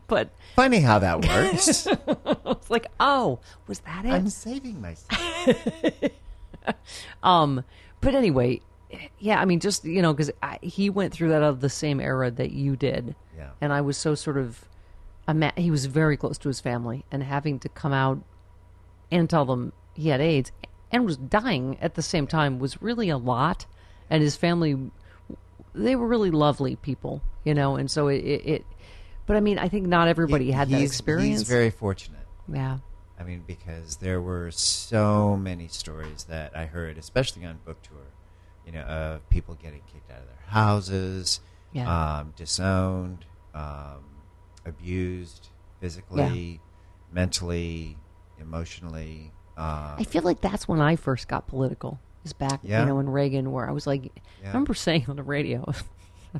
[0.06, 1.86] but funny how that works.
[2.46, 4.10] it's like, oh, was that it?
[4.10, 5.56] I'm saving myself.
[7.22, 7.62] Um,
[8.00, 8.62] but anyway,
[9.18, 10.30] yeah, I mean, just you know, because
[10.62, 13.50] he went through that of the same era that you did, Yeah.
[13.60, 14.64] and I was so sort of,
[15.28, 18.22] ima- he was very close to his family, and having to come out
[19.10, 20.52] and tell them he had AIDS
[20.90, 23.66] and was dying at the same time was really a lot,
[24.08, 24.90] and his family,
[25.74, 28.64] they were really lovely people, you know, and so it, it, it
[29.26, 31.40] but I mean, I think not everybody had that experience.
[31.40, 32.26] He's very fortunate.
[32.52, 32.78] yeah,
[33.18, 37.98] I mean, because there were so many stories that I heard, especially on book tour,
[38.66, 41.40] you know, of people getting kicked out of their houses,
[41.72, 42.18] Yeah.
[42.18, 44.04] um, disowned, um,
[44.66, 45.48] abused
[45.80, 46.60] physically,
[47.12, 47.96] mentally,
[48.40, 49.32] emotionally.
[49.56, 52.00] Um, I feel like that's when I first got political.
[52.24, 52.80] Is back, Yeah.
[52.80, 54.10] you know, in Reagan, where I was like,
[54.42, 55.74] I remember saying on the radio, I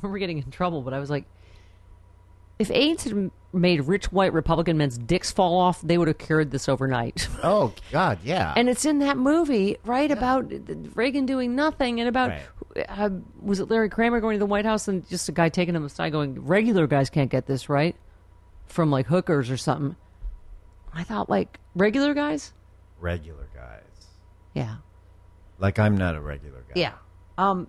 [0.03, 1.25] remember getting in trouble, but I was like,
[2.59, 6.51] if AIDS had made rich white Republican men's dicks fall off, they would have cured
[6.53, 7.29] this overnight.
[7.43, 8.55] oh God, yeah.
[8.57, 10.51] and it's in that movie, right, about
[10.95, 12.87] Reagan doing nothing, and about Right.
[12.89, 13.11] uh,
[13.43, 15.85] was it Larry Kramer going to the White House and just a guy taking him
[15.85, 17.97] aside, going, regular guys can't get this, right,
[18.67, 19.97] from like hookers or something.
[20.95, 22.53] I thought, like regular guys,
[23.01, 24.07] regular guys.
[24.55, 24.77] yeah.
[25.59, 26.81] Like I'm not a regular guy.
[26.81, 26.93] Yeah.
[27.39, 27.69] Um,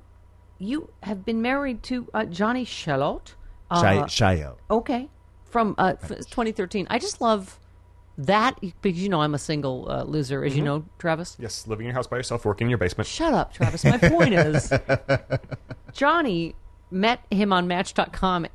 [0.57, 3.35] you have been married to uh, Johnny Charlotte.
[3.69, 4.55] Uh, Shy, Shio.
[4.69, 5.09] Okay,
[5.45, 6.87] from uh, f- 2013.
[6.89, 7.59] I just love
[8.17, 11.35] that because you know I'm a single uh, loser, as you know, Travis.
[11.39, 13.07] Yes, living in your house by yourself, working in your basement.
[13.07, 13.83] Shut up, Travis.
[13.83, 14.71] My point is,
[15.93, 16.55] Johnny
[16.91, 18.45] met him on Match.com,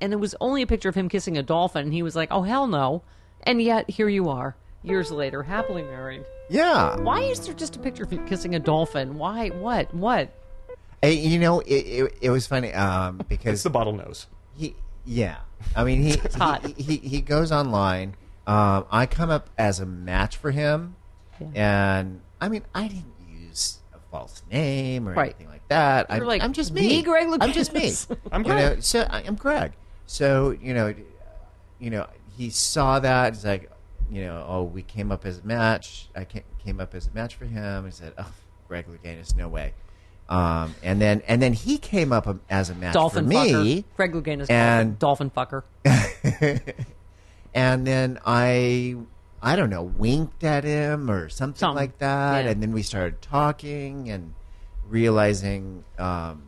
[0.00, 2.28] and there was only a picture of him kissing a dolphin, and he was like,
[2.30, 3.02] "Oh hell no!"
[3.42, 6.24] And yet here you are, years later, happily married.
[6.50, 6.96] Yeah.
[7.00, 9.16] Why is there just a picture of you kissing a dolphin?
[9.18, 9.48] Why?
[9.48, 9.94] What?
[9.94, 10.30] What?
[11.02, 14.26] Hey, you know, it, it, it was funny um, It's the bottle nose.
[14.56, 14.74] he,
[15.06, 15.36] yeah.
[15.76, 16.66] I mean, he hot.
[16.66, 18.16] he, he he goes online.
[18.46, 20.96] Um, I come up as a match for him,
[21.54, 25.34] and I mean, I didn't use a false name or Right.
[25.36, 26.06] anything like that.
[26.08, 27.02] I'm, like, I'm just "The me.
[27.02, 27.92] Greg I'm just me.
[28.32, 28.76] I'm You Greg.
[28.76, 29.72] know, so I, I'm Greg.
[30.06, 30.94] So you know,
[31.78, 33.34] you know, he saw that.
[33.34, 33.69] He's like,
[34.10, 36.08] you know, oh, we came up as a match.
[36.16, 37.84] I came up as a match for him.
[37.84, 38.32] He said, oh,
[38.68, 39.72] Greg Louganis, no way.
[40.28, 43.82] Um, and then and then he came up as a match Dolphin for me.
[43.82, 43.84] fucker.
[43.96, 44.50] Greg Louganis.
[44.50, 45.62] and- dolphin fucker.
[47.54, 48.96] and then I
[49.42, 52.50] I don't know winked at him or something, Something, like that, yeah.
[52.52, 54.34] and then we started talking and
[54.88, 56.42] realizing, um,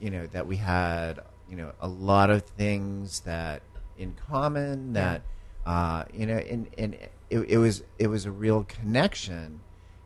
[0.00, 3.62] you know, that we had you know a lot of things that
[3.98, 5.22] in common that
[5.66, 6.94] uh, you know, and and
[7.28, 9.60] it, it was it was a real connection.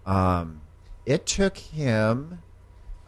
[0.07, 0.63] Um,
[1.07, 2.41] it took him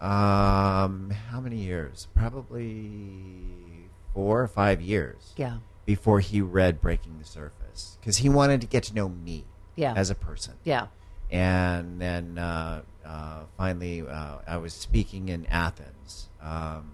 [0.01, 2.09] um, how many years?
[2.15, 5.59] Probably four or five years Yeah.
[5.87, 9.45] before he read Breaking the Surface because he wanted to get to know me
[9.77, 9.95] Yeah.
[9.97, 10.55] as a person.
[10.65, 10.89] Yeah.
[11.31, 16.93] And then uh, uh, finally, uh, I was speaking in Athens, um,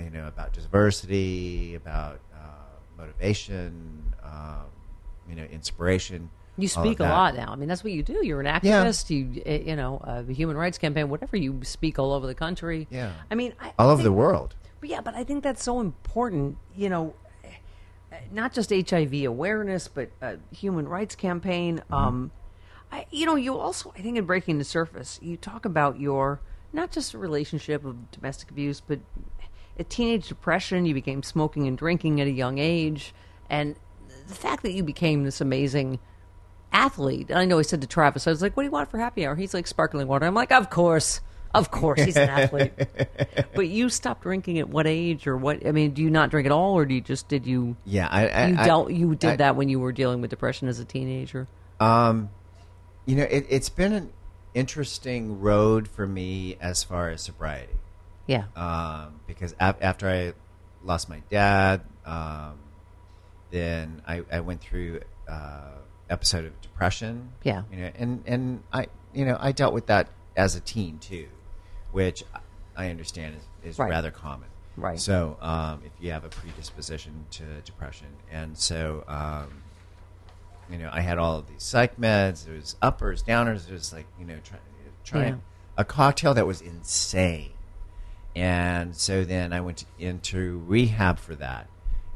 [0.00, 2.20] you know, about diversity, about
[2.98, 4.66] motivation, um,
[5.28, 6.30] you know, inspiration.
[6.56, 7.52] You speak a lot now.
[7.52, 8.26] I mean, that's what you do.
[8.26, 8.58] You're an Yeah.
[8.84, 9.10] activist.
[9.10, 11.36] You, uh, you know, uh, the human rights campaign, whatever.
[11.36, 12.88] You speak all over the country.
[12.90, 13.12] Yeah.
[13.30, 14.56] I mean, I, all I over the world.
[14.80, 16.58] But yeah, but I think that's so important.
[16.74, 21.78] You know, uh, not just HIV awareness, but uh, human rights campaign.
[21.78, 21.94] Mm-hmm.
[21.94, 22.30] Um,
[22.90, 26.40] I, you know, you also, I think, in breaking the surface, you talk about your
[26.72, 28.98] not just a relationship of domestic abuse, but
[29.78, 30.86] a teenage depression.
[30.86, 33.14] You became smoking and drinking at a young age,
[33.50, 33.76] and
[34.28, 35.98] the fact that you became this amazing
[36.72, 37.30] athlete.
[37.30, 38.98] And I know I said to Travis, I was like, "What do you want for
[38.98, 41.20] happy hour?" He's like, "Sparkling water." I'm like, "Of course."
[41.54, 42.72] Of course, he's an athlete.
[43.54, 45.66] but you stopped drinking at what age, or what?
[45.66, 47.74] I mean, do you not drink at all, or do you just did you?
[47.86, 48.92] Yeah, I, I, You I- dealt.
[48.92, 51.48] You did I- that when you were dealing with depression as a teenager.
[51.80, 52.28] Um,
[53.06, 54.12] you know, it, it's been an
[54.52, 57.72] interesting road for me as far as sobriety.
[58.28, 58.44] Yeah.
[58.54, 60.34] Um, because af- after I
[60.84, 62.58] lost my dad, um,
[63.50, 65.70] then I, I went through uh,
[66.08, 67.32] episode of depression.
[67.42, 67.62] Yeah.
[67.72, 71.26] You know, and and I you know I dealt with that as a teen too,
[71.90, 72.22] which
[72.76, 73.90] I understand is, is Right.
[73.90, 74.48] rather common.
[74.76, 75.00] Right.
[75.00, 79.62] So um, if you have a predisposition to depression, and so um,
[80.70, 82.44] you know, I had all of these psych meds.
[82.44, 83.64] There was uppers, downers.
[83.64, 84.58] There was like you know, try,
[85.02, 85.40] trying Yeah.
[85.78, 87.50] a cocktail that was insane.
[88.38, 91.68] And so then I went into rehab for that,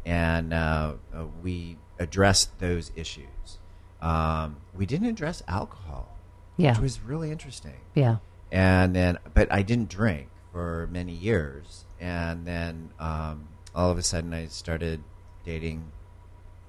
[0.06, 3.58] and uh, uh, we addressed those issues.
[4.00, 6.08] Um, we didn't address alcohol,
[6.56, 6.72] Yeah.
[6.72, 8.16] which was really interesting Yeah.
[8.50, 14.02] and then but I didn't drink for many years, and then um, all of a
[14.02, 15.02] sudden I started
[15.44, 15.90] dating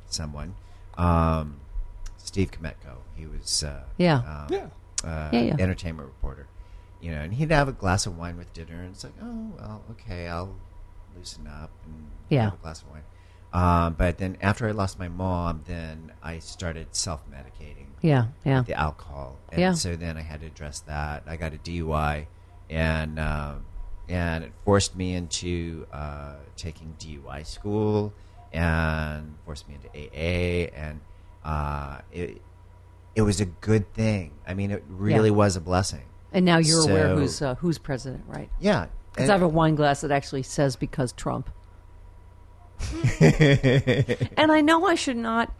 [0.09, 0.55] someone,
[0.97, 1.57] um,
[2.17, 2.97] Steve Kmetko.
[3.15, 4.17] He was uh, Yeah.
[4.17, 4.67] um, Yeah.
[5.03, 5.55] uh, Yeah, yeah.
[5.59, 6.47] entertainment reporter,
[7.03, 9.51] you know, and he'd have a glass of wine with dinner, and it's like, oh
[9.59, 10.55] well, okay, I'll
[11.17, 12.45] loosen up and Yeah.
[12.45, 13.03] have a glass of wine.
[13.51, 18.27] Um, but then after I lost my mom, then I started self medicating Yeah.
[18.45, 18.61] Yeah.
[18.63, 19.73] the alcohol, and Yeah.
[19.73, 21.23] so then I had to address that.
[21.27, 22.25] I got a DUI,
[22.69, 23.65] and um,
[24.07, 28.13] and it forced me into uh, taking DUI school,
[28.53, 31.01] and forced me into AA, and
[31.43, 32.41] uh, it
[33.13, 34.31] it was a good thing.
[34.47, 35.35] I mean, it really Yeah.
[35.35, 36.05] was a blessing.
[36.33, 38.49] And now you're aware who's uh, who's president, right?
[38.59, 41.49] Yeah, Because I have a wine glass that actually says because Trump.
[43.21, 45.53] and I know I should not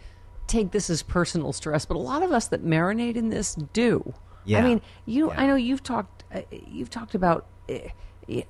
[0.47, 4.13] take this as personal stress, but a lot of us that marinate in this do.
[4.45, 4.59] Yeah.
[4.59, 5.29] I mean, you.
[5.29, 5.41] Yeah.
[5.41, 6.23] I know you've talked.
[6.33, 7.77] Uh, you've talked about uh,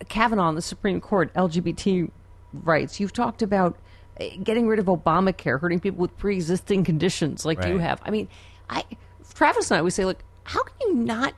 [0.08, 2.10] Kavanaugh on the Supreme Court, LGBT
[2.54, 3.00] rights.
[3.00, 3.78] You've talked about
[4.20, 8.02] uh, getting rid of Obamacare, hurting people with pre-existing conditions like you have.
[8.04, 8.28] I mean,
[8.70, 8.86] I
[9.34, 11.34] Travis and I always say, look, how can you not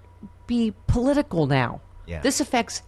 [0.47, 1.81] be political now?
[2.05, 2.21] Yeah.
[2.21, 2.83] This affects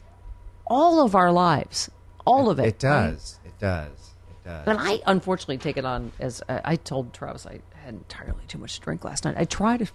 [0.65, 1.89] all of our lives,
[2.25, 2.63] all of it.
[2.63, 2.79] It right?
[2.79, 3.39] does.
[3.45, 3.89] It does.
[4.29, 4.67] It does.
[4.67, 8.57] And I unfortunately take it on as uh, I told Travis I had entirely too
[8.57, 9.35] much to drink last night.
[9.37, 9.87] I try to.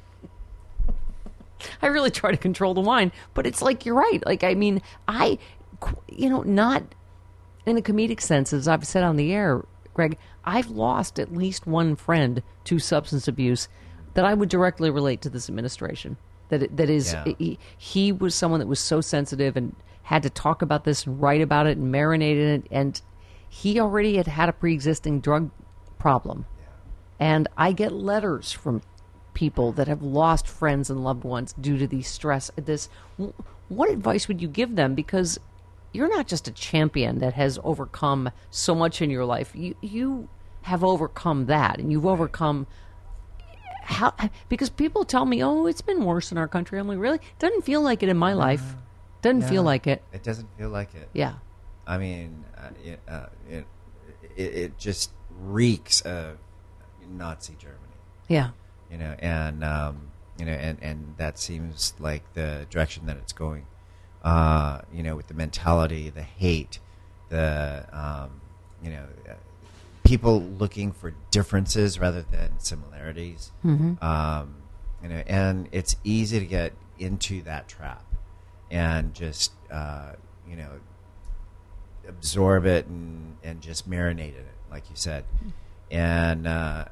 [1.83, 4.25] I really try to control the wine, but it's like you're right.
[4.25, 5.39] Like I mean, I
[6.09, 6.83] you know, not
[7.67, 11.67] in a comedic sense, as I've said on the air, Greg, I've lost at least
[11.67, 13.69] one friend to substance abuse
[14.15, 16.17] that I would directly relate to this administration.
[16.53, 17.33] That that is, Yeah.
[17.39, 21.21] he, he was someone that was so sensitive and had to talk about this and
[21.21, 23.01] write about it and marinate in it, and
[23.49, 25.51] he already had had a pre-existing drug
[25.99, 26.45] problem.
[27.19, 28.83] And I get letters from
[29.33, 32.51] people that have lost friends and loved ones due to these stress.
[32.57, 32.91] This,
[33.69, 34.95] what advice would you give them?
[34.95, 35.39] Because
[35.93, 39.53] you're not just a champion that has overcome so much in your life.
[39.55, 40.29] You you
[40.63, 42.67] have overcome that, and you've overcome
[43.93, 44.15] how
[44.49, 47.21] because people tell me, "Oh, it's been worse in our country." I'm like, "Really?
[47.39, 48.75] Doesn't feel like it in my life.
[49.23, 51.09] Doesn't feel like it." It doesn't feel like it.
[51.13, 51.35] Yeah,
[51.87, 53.65] I mean, uh, it, uh, it,
[54.37, 56.39] it it just reeks of
[57.09, 57.79] Nazi Germany,
[58.29, 58.51] yeah,
[58.91, 63.33] you know, and um, you know, and and that seems like the direction that it's
[63.33, 63.67] going.
[64.25, 66.79] Uh, you know, with the mentality, the hate,
[67.29, 68.41] the um,
[68.83, 69.35] you know, uh,
[70.13, 73.51] people looking for differences rather than similarities.
[73.65, 74.57] Um,
[75.03, 78.05] you know, and it's easy to get into that trap
[78.71, 80.13] and just uh,
[80.47, 80.69] you know
[82.07, 85.25] absorb it and, and just marinate in it, like you said.
[85.91, 86.85] And uh,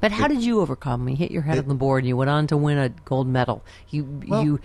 [0.00, 1.08] But how did you overcome?
[1.08, 2.04] You hit your head on the board.
[2.04, 3.64] And You went on to win a gold medal.
[3.88, 4.60] You Well- you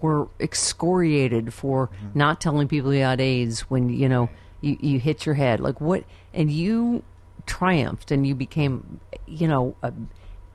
[0.00, 2.18] were excoriated for Mm-hmm.
[2.18, 4.30] not telling people you had AIDS when you know
[4.62, 5.60] you, you hit your head.
[5.60, 6.04] Like what?
[6.32, 7.02] And you
[7.46, 9.92] triumphed, and you became you know a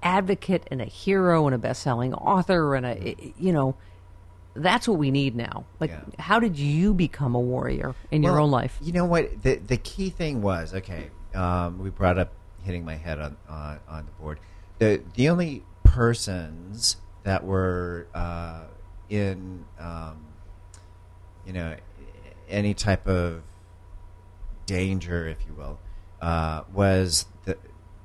[0.03, 3.75] advocate and a hero and a best-selling author and a you know
[4.53, 5.65] that's what we need now.
[5.79, 6.01] Like Yeah.
[6.19, 8.77] how did you become a warrior in your own life?
[8.81, 9.43] You know what?
[9.43, 11.09] The the key thing was okay.
[11.35, 12.31] Um, we brought up
[12.63, 14.39] hitting my head on, on on the board.
[14.79, 18.63] The the only persons that were uh,
[19.09, 20.25] in um,
[21.45, 21.75] you know
[22.49, 23.41] any type of
[24.65, 25.79] danger, if you will,
[26.21, 27.57] uh, was the,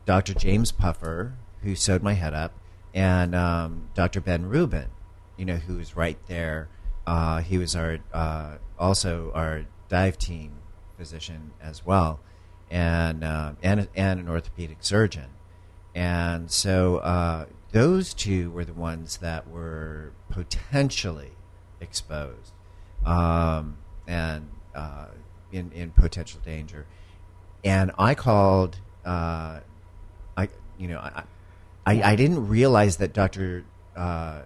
[0.04, 0.34] Dr.
[0.34, 2.52] James Puffer, who sewed my head up,
[2.94, 4.20] and um, Dr.
[4.20, 4.88] Ben Rubin,
[5.36, 6.68] you know, who was right there.
[7.06, 10.52] Uh, he was our uh, also our dive team
[10.96, 12.20] physician as well,
[12.70, 15.30] and uh, and and an orthopedic surgeon,
[15.94, 21.32] and so uh, those two were the ones that were potentially
[21.80, 22.52] exposed,
[23.04, 25.06] um, and uh,
[25.50, 26.86] in in potential danger,
[27.64, 28.76] and I called.
[29.04, 29.60] Uh,
[30.36, 30.48] I
[30.78, 31.24] you know I,
[31.86, 33.64] I I didn't realize that Doctor
[33.96, 34.42] uh,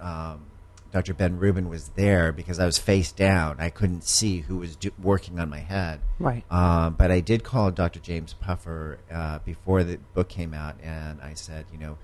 [0.00, 0.46] um,
[0.90, 1.12] Dr.
[1.12, 3.56] Ben Rubin was there because I was face down.
[3.58, 6.00] I couldn't see who was do- working on my head.
[6.18, 6.44] Right.
[6.50, 8.00] Um, but I did call Dr.
[8.00, 11.98] James Puffer uh, before the book came out, and I said, you know,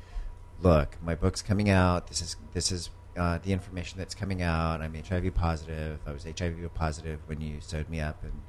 [0.60, 2.08] look, my book's coming out.
[2.08, 4.82] This is this is uh, the information that's coming out.
[4.82, 6.00] I'm HIV positive.
[6.06, 8.42] I was HIV positive when you sewed me up, and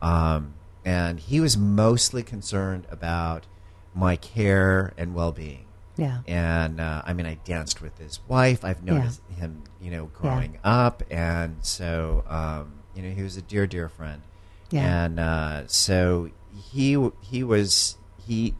[0.00, 0.54] um,
[0.84, 3.46] and he was mostly concerned about
[3.94, 5.66] my care and well-being.
[5.96, 6.20] Yeah.
[6.26, 8.64] And uh, I mean, I danced with his wife.
[8.64, 13.42] I've noticed him, you know, growing up, and so um, you know, he was a
[13.42, 14.22] dear, dear friend.
[14.70, 15.04] Yeah.
[15.04, 16.30] And uh, so
[16.72, 18.54] he he was he,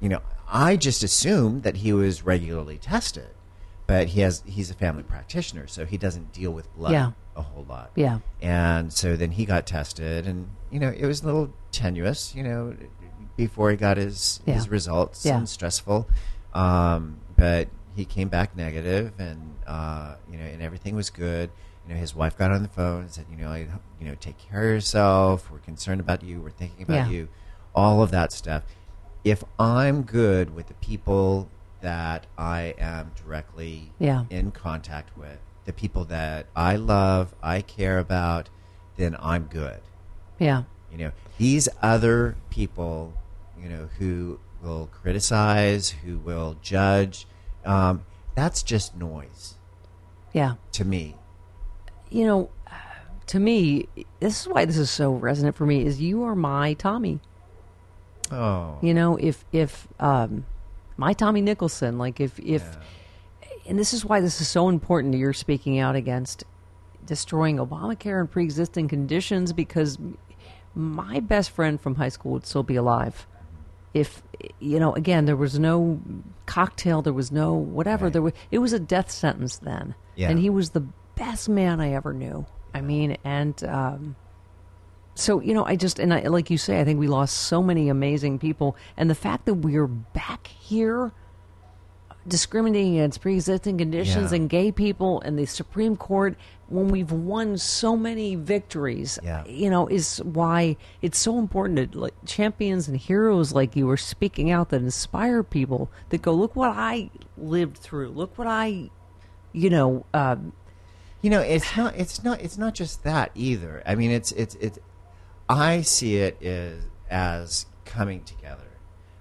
[0.00, 3.30] you know, I just assumed that he was regularly tested,
[3.92, 7.10] but he has he's a family practitioner, so he doesn't deal with blood Yeah.
[7.36, 7.90] a whole lot.
[7.94, 8.20] Yeah.
[8.40, 12.42] And so then he got tested, and you know, it was a little tenuous, you
[12.42, 12.74] know,
[13.36, 14.54] before he got his Yeah.
[14.54, 15.36] his results Yeah.
[15.36, 16.08] and stressful.
[16.54, 21.50] Um, but he came back negative, and uh, you know, and everything was good.
[21.86, 23.66] You know, his wife got on the phone and said, you know, I,
[24.00, 25.50] you know, take care of yourself.
[25.50, 26.40] We're concerned about you.
[26.40, 27.28] We're thinking about you.
[27.74, 28.62] All of that stuff.
[29.24, 31.48] If I'm good with the people
[31.82, 34.24] that I am directly Yeah.
[34.30, 38.48] in contact with, the people that I love, I care about,
[38.96, 39.80] then I'm good.
[40.38, 40.62] Yeah.
[40.90, 43.12] You know, these other people,
[43.60, 47.26] you know, who will criticize, who will judge,
[47.64, 48.04] um,
[48.34, 49.56] that's just noise
[50.32, 50.54] Yeah.
[50.72, 51.16] to me.
[52.10, 52.50] you know,
[53.26, 53.88] to me,
[54.20, 55.82] this is why this is so resonant for me.
[55.86, 57.20] Is you are my Tommy.
[58.30, 60.44] Oh, You know, if if um,
[61.02, 62.62] my Tommy Nicholson, like if if,
[63.66, 65.14] and this is why this is so important.
[65.16, 66.44] You're speaking out against
[67.04, 69.98] destroying Obamacare and pre-existing conditions because
[70.76, 73.26] my best friend from high school would still be alive.
[73.94, 74.22] If
[74.60, 76.00] you know, again, there was no
[76.46, 78.08] cocktail, there was no whatever.
[78.08, 80.30] There was it was a death sentence then, Yeah.
[80.30, 80.84] and he was the
[81.16, 82.46] best man I ever knew.
[82.72, 84.14] I mean, and um,
[85.14, 87.62] so you know, I just and I, like you say, I think we lost so
[87.62, 91.12] many amazing people, and the fact that we're back here,
[92.26, 94.36] discriminating against pre-existing conditions Yeah.
[94.36, 96.36] and gay people and the Supreme Court
[96.68, 99.18] when we've won so many victories.
[99.22, 99.44] Yeah.
[99.44, 103.96] You know, is why it's so important that like champions and heroes like you are
[103.96, 108.10] speaking out that inspire people that go, look what I lived through.
[108.10, 108.88] Look what I,
[109.52, 110.52] you know, um,
[111.20, 111.94] You know, it's not.
[111.96, 112.40] It's not.
[112.40, 113.82] It's not just that either.
[113.86, 114.78] I mean, it's it's it's.
[115.52, 118.62] I see it as as coming together.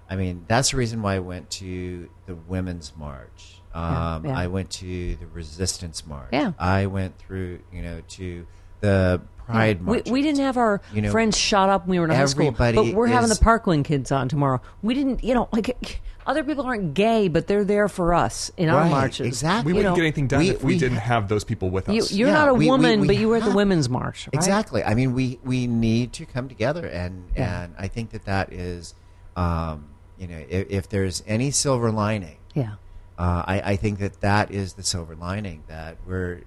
[0.09, 3.61] I mean, that's the reason why I went to the Women's March.
[3.73, 4.37] Um, yeah.
[4.37, 6.29] I went to the Resistance March.
[6.33, 6.51] Yeah.
[6.59, 8.45] I went through, you know, to
[8.81, 9.21] the
[9.51, 10.09] Pride we, March.
[10.09, 12.51] we didn't have our You know, friends shot up when we were in high school,
[12.51, 14.61] but we're having the Parkland kids on tomorrow.
[14.81, 18.69] We didn't, you know, like other people aren't gay, but they're there for us in
[18.69, 19.27] our marches.
[19.27, 19.73] exactly.
[19.73, 21.69] We wouldn't know, get anything done we- if we, we didn't ha- have those people
[21.69, 22.11] with us.
[22.11, 23.89] You, you're Yeah, not a we- we- woman, we but you were at the women's
[23.89, 24.33] march, right?
[24.33, 24.83] Exactly.
[24.83, 27.63] I mean, we we need to come together, and Yeah.
[27.63, 28.93] and I think that that is,
[29.35, 29.85] um,
[30.17, 32.73] you know, if, if there's any silver lining, Yeah.
[33.17, 36.41] uh, I, I think that that is the silver lining that we're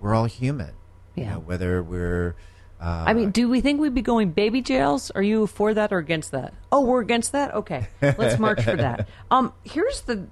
[0.00, 0.72] we're all human.
[1.18, 1.32] You Yeah.
[1.34, 2.34] know, whether we're
[2.80, 5.10] uh, I mean, do we think we'd be going baby jails?
[5.10, 6.54] Are you for that or against that?
[6.70, 7.52] Oh, we're against that.
[7.54, 9.08] Okay, let's march for that.
[9.32, 10.28] Um, here's the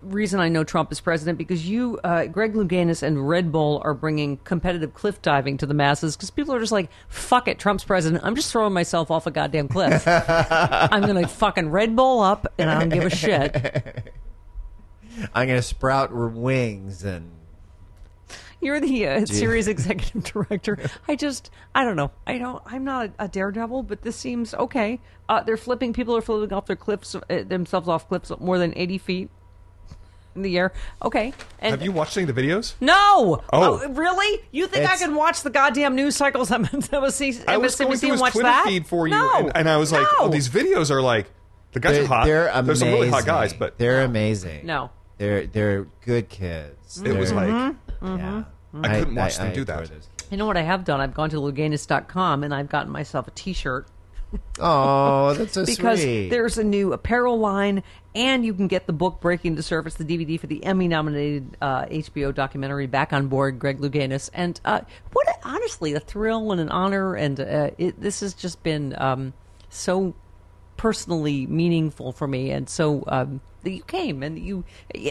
[0.00, 3.92] reason I know Trump is president because you, uh, Greg Louganis, and Red Bull are
[3.92, 7.82] bringing competitive cliff diving to the masses because people are just like, "Fuck it, Trump's
[7.84, 8.22] president.
[8.24, 10.04] I'm just throwing myself off a goddamn cliff.
[10.06, 14.12] I'm gonna fucking Red Bull up, and I don't give a shit."
[15.34, 17.30] I'm going to sprout wings and
[18.60, 20.78] You're the uh, series executive director.
[21.08, 22.10] I just, I don't know.
[22.26, 22.62] I don't.
[22.66, 25.00] I'm not a, a daredevil, but this seems okay.
[25.28, 25.92] Uh, they're flipping.
[25.92, 29.30] People are flipping off their cliffs uh, themselves off cliffs more than 80 feet
[30.36, 30.72] in the air.
[31.02, 31.32] Okay.
[31.58, 32.74] And Have you watched any of the videos?
[32.80, 33.42] No.
[33.52, 33.88] Oh.
[33.88, 34.42] really?
[34.52, 37.90] You think I It's- can watch the goddamn news cycles on MSNBC, I was going
[37.92, 38.64] MSNBC through and his watch Twitter that?
[38.66, 39.38] feed for you, No.
[39.38, 40.08] and, and I was like, No.
[40.20, 41.26] "Oh, these videos are like
[41.72, 42.26] the guys they're, are hot.
[42.26, 42.66] they're amazing.
[42.66, 44.66] There's some really hot guys, but they're amazing.
[44.66, 44.90] No.
[45.18, 47.02] they're they're good kids.
[47.02, 48.44] it was They're- like yeah.
[48.74, 49.88] I couldn't watch them I do that.
[49.88, 50.08] those.
[50.30, 51.00] You know what I have done?
[51.00, 53.86] I've gone to Louganis.com and I've gotten myself a T-shirt
[54.58, 56.28] Oh, that's so because sweet.
[56.28, 57.82] there's a new apparel line,
[58.14, 61.86] and you can get the book Breaking the Surface, the DVD for the Emmy-nominated uh,
[61.86, 64.80] HBO documentary Back on Board, Greg Louganis, and uh,
[65.12, 68.94] what a, honestly a thrill and an honor, and uh, it, this has just been
[68.98, 69.32] um,
[69.68, 70.14] so
[70.76, 73.04] personally meaningful for me, and so.
[73.06, 74.64] Um, that you came and you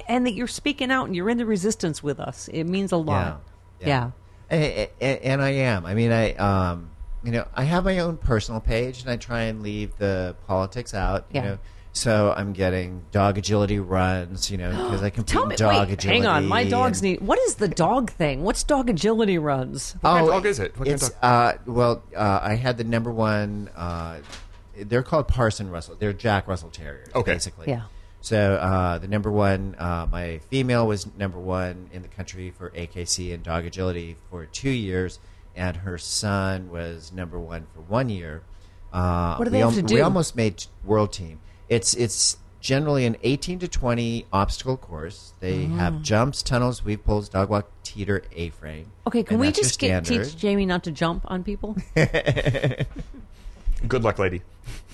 [0.08, 2.47] and that you're speaking out and you're in the resistance with us.
[2.52, 3.41] It means a lot.
[3.80, 4.12] Yeah.
[4.50, 5.86] And, and, and I am.
[5.86, 6.89] I mean, I um,
[7.24, 10.93] you know, I have my own personal page, and I try and leave the politics
[10.93, 11.26] out.
[11.32, 11.43] You Yeah.
[11.45, 11.58] know,
[11.91, 14.50] so I'm getting dog agility runs.
[14.50, 16.08] You know, because I can Tell in me, dog wait, agility.
[16.22, 16.47] hang on.
[16.47, 17.22] My dogs and- need.
[17.22, 18.43] What is the dog thing?
[18.43, 19.93] What's dog agility runs?
[20.02, 20.78] What kind of dog is it?
[20.80, 21.24] What kind of it's dog?
[21.24, 23.70] uh, well, uh, I had the number one.
[23.76, 24.20] Uh,
[24.78, 25.95] they're called Parson Russell.
[26.00, 27.34] They're Jack Russell Terriers, Okay.
[27.34, 27.68] basically.
[27.68, 27.82] Yeah.
[28.22, 32.70] So uh, the number one, uh, my female was number one in the country for
[32.72, 35.20] AKC and dog agility for two years,
[35.56, 38.42] and her son was number one for one year.
[38.92, 40.04] Uh, What do we they have al- to We do?
[40.04, 41.40] almost made world team.
[41.70, 45.32] It's it's generally an 18 to 20 obstacle course.
[45.40, 45.78] They Ah.
[45.78, 48.88] have jumps, tunnels, weave poles, dog walk, teeter, A-frame.
[49.08, 51.78] Okay, can we just get, teach Jamie not to jump on people?
[51.96, 52.86] Good
[54.04, 54.42] luck, lady.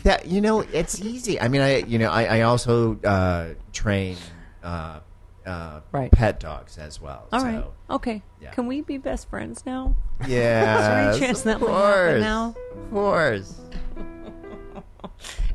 [0.06, 1.41] That you know, it's easy.
[1.41, 4.18] I mean, I you know, I, I also uh, train
[4.64, 4.99] uh,
[5.47, 6.12] uh, Right.
[6.12, 7.28] pet dogs as well.
[7.34, 7.66] All so, right.
[7.89, 8.22] Okay.
[8.39, 8.51] yeah.
[8.51, 9.95] Can we be best friends now?
[10.28, 10.78] Yeah.
[10.80, 12.56] Is there any chance that of might happen course, now?
[12.72, 13.60] Of course.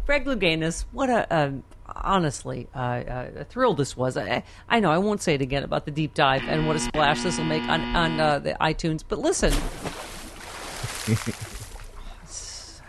[0.06, 4.16] Greg Louganis, what a um, honestly uh, uh, a thrill this was.
[4.16, 6.80] I, I know I won't say it again about the deep dive and what a
[6.80, 9.04] splash this will make on on uh, the iTunes.
[9.06, 9.52] But listen,
[12.26, 12.82] so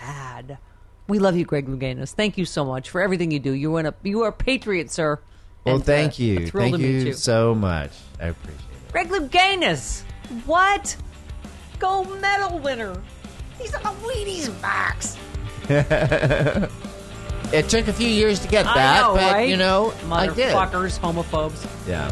[0.00, 0.58] bad.
[1.06, 2.12] We love you, Greg Louganis.
[2.12, 3.52] Thank you so much for everything you do.
[3.52, 5.20] You are a you are a patriot, sir.
[5.64, 6.46] Well, And, uh, thank a you.
[6.48, 7.12] Thank you, you.
[7.12, 7.90] so much.
[8.20, 8.92] I appreciate it.
[8.92, 10.02] Greg Louganis.
[10.46, 10.96] What?
[11.78, 13.00] Gold medal winner.
[13.58, 15.18] He's on the Wheaties box.
[17.52, 19.48] It took a few years to get that, know, but right?
[19.48, 19.92] you know.
[20.06, 21.64] Motherfuckers, homophobes.
[21.86, 22.10] Yeah.